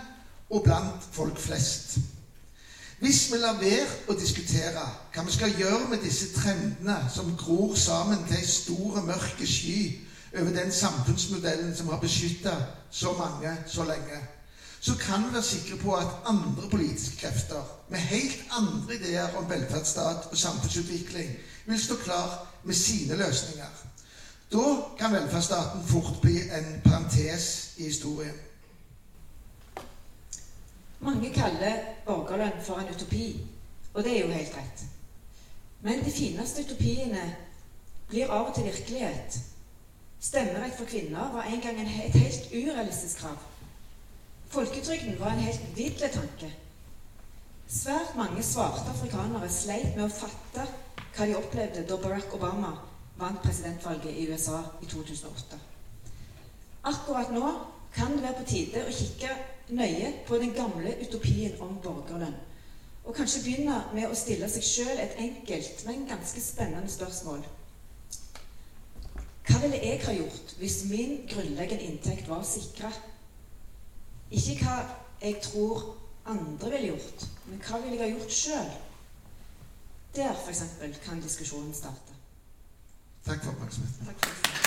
og 0.49 0.65
blant 0.65 1.05
folk 1.13 1.39
flest. 1.39 1.99
Hvis 3.01 3.31
vi 3.31 3.37
lar 3.41 3.55
være 3.57 3.87
å 4.13 4.13
diskutere 4.13 4.81
hva 5.13 5.23
vi 5.25 5.33
skal 5.33 5.55
gjøre 5.57 5.87
med 5.89 6.03
disse 6.05 6.27
trendene 6.35 6.99
som 7.09 7.31
gror 7.37 7.73
sammen 7.73 8.19
til 8.27 8.37
ei 8.37 8.45
stor, 8.45 8.99
mørk 9.01 9.41
sky 9.41 9.79
over 10.35 10.51
den 10.53 10.69
samfunnsmodellen 10.71 11.71
som 11.75 11.89
har 11.89 11.97
beskytta 12.03 12.53
så 12.93 13.15
mange 13.17 13.55
så 13.65 13.87
lenge, 13.89 14.19
så 14.81 14.93
kan 15.01 15.25
vi 15.25 15.33
være 15.33 15.47
sikre 15.47 15.79
på 15.81 15.95
at 15.97 16.29
andre 16.29 16.69
politiske 16.69 17.17
krefter 17.23 17.65
med 17.89 18.05
helt 18.11 18.45
andre 18.59 18.99
ideer 18.99 19.33
om 19.41 19.49
velferdsstat 19.49 20.29
og 20.29 20.37
samfunnsutvikling 20.37 21.33
vil 21.65 21.81
stå 21.81 21.97
klar 22.05 22.37
med 22.63 22.77
sine 22.77 23.17
løsninger. 23.17 23.81
Da 24.53 24.77
kan 24.99 25.17
velferdsstaten 25.17 25.89
fort 25.89 26.21
bli 26.21 26.37
en 26.37 26.71
parentes 26.85 27.73
i 27.77 27.89
historien. 27.89 28.37
Mange 31.01 31.31
kaller 31.33 31.85
borgerlønn 32.05 32.61
for 32.63 32.81
en 32.81 32.89
utopi, 32.93 33.45
og 33.93 34.03
det 34.03 34.17
er 34.17 34.25
jo 34.25 34.33
helt 34.33 34.57
rett. 34.57 34.83
Men 35.81 36.03
de 36.05 36.11
fineste 36.13 36.65
utopiene 36.65 37.23
blir 38.11 38.29
av 38.29 38.51
og 38.51 38.55
til 38.55 38.69
virkelighet 38.69 39.39
Stemmerett 40.21 40.75
for 40.77 40.85
kvinner 40.85 41.31
var 41.33 41.47
en 41.49 41.61
gang 41.61 41.79
et 41.81 42.13
helt 42.13 42.51
urealistisk 42.53 43.23
krav. 43.23 43.37
Folketrygden 44.53 45.19
var 45.19 45.31
en 45.31 45.39
helt 45.39 45.63
vill 45.75 45.97
tanke. 45.97 46.51
Svært 47.67 48.13
mange 48.15 48.43
svarte 48.43 48.85
afrikanere 48.91 49.49
sleit 49.49 49.95
med 49.95 50.05
å 50.05 50.13
fatte 50.13 50.67
hva 51.15 51.25
de 51.25 51.37
opplevde 51.39 51.87
da 51.89 51.97
Barack 52.03 52.35
Obama 52.37 52.75
vant 53.17 53.41
presidentvalget 53.41 54.13
i 54.13 54.27
USA 54.29 54.59
i 54.81 54.89
2008. 54.91 55.57
Akkurat 56.91 57.33
nå 57.33 57.47
kan 57.95 58.13
det 58.13 58.21
være 58.27 58.37
på 58.43 58.49
tide 58.51 58.85
å 58.85 58.93
kikke 58.93 59.33
nøye 59.71 60.13
på 60.27 60.37
den 60.37 60.53
gamle 60.53 60.93
utopien 61.01 61.55
om 61.61 61.77
borgerlønn. 61.83 62.35
Og 63.05 63.15
kanskje 63.17 63.41
begynne 63.43 63.79
med 63.95 64.09
å 64.11 64.17
stille 64.17 64.49
seg 64.51 64.65
sjøl 64.65 64.99
et 65.01 65.17
enkelt, 65.23 65.85
men 65.87 66.05
ganske 66.09 66.43
spennende 66.43 66.91
spørsmål. 66.91 67.41
Hva 69.47 69.57
ville 69.63 69.79
jeg 69.81 70.03
ha 70.05 70.13
gjort 70.15 70.53
hvis 70.59 70.83
min 70.91 71.15
grunnleggende 71.31 71.87
inntekt 71.89 72.29
var 72.29 72.45
sikra? 72.45 72.91
Ikke 74.31 74.59
hva 74.61 74.77
jeg 75.21 75.41
tror 75.43 75.83
andre 76.29 76.71
ville 76.75 76.93
gjort, 76.93 77.27
men 77.49 77.63
hva 77.65 77.81
ville 77.81 77.97
jeg 77.97 78.05
ha 78.05 78.13
gjort 78.13 78.37
sjøl? 78.37 78.71
Der 80.15 80.33
f.eks. 80.35 80.63
kan 81.03 81.23
diskusjonen 81.23 81.73
starte. 81.73 82.19
Takk 83.25 83.43
for 83.43 83.55
oppmerksomheten. 83.55 84.60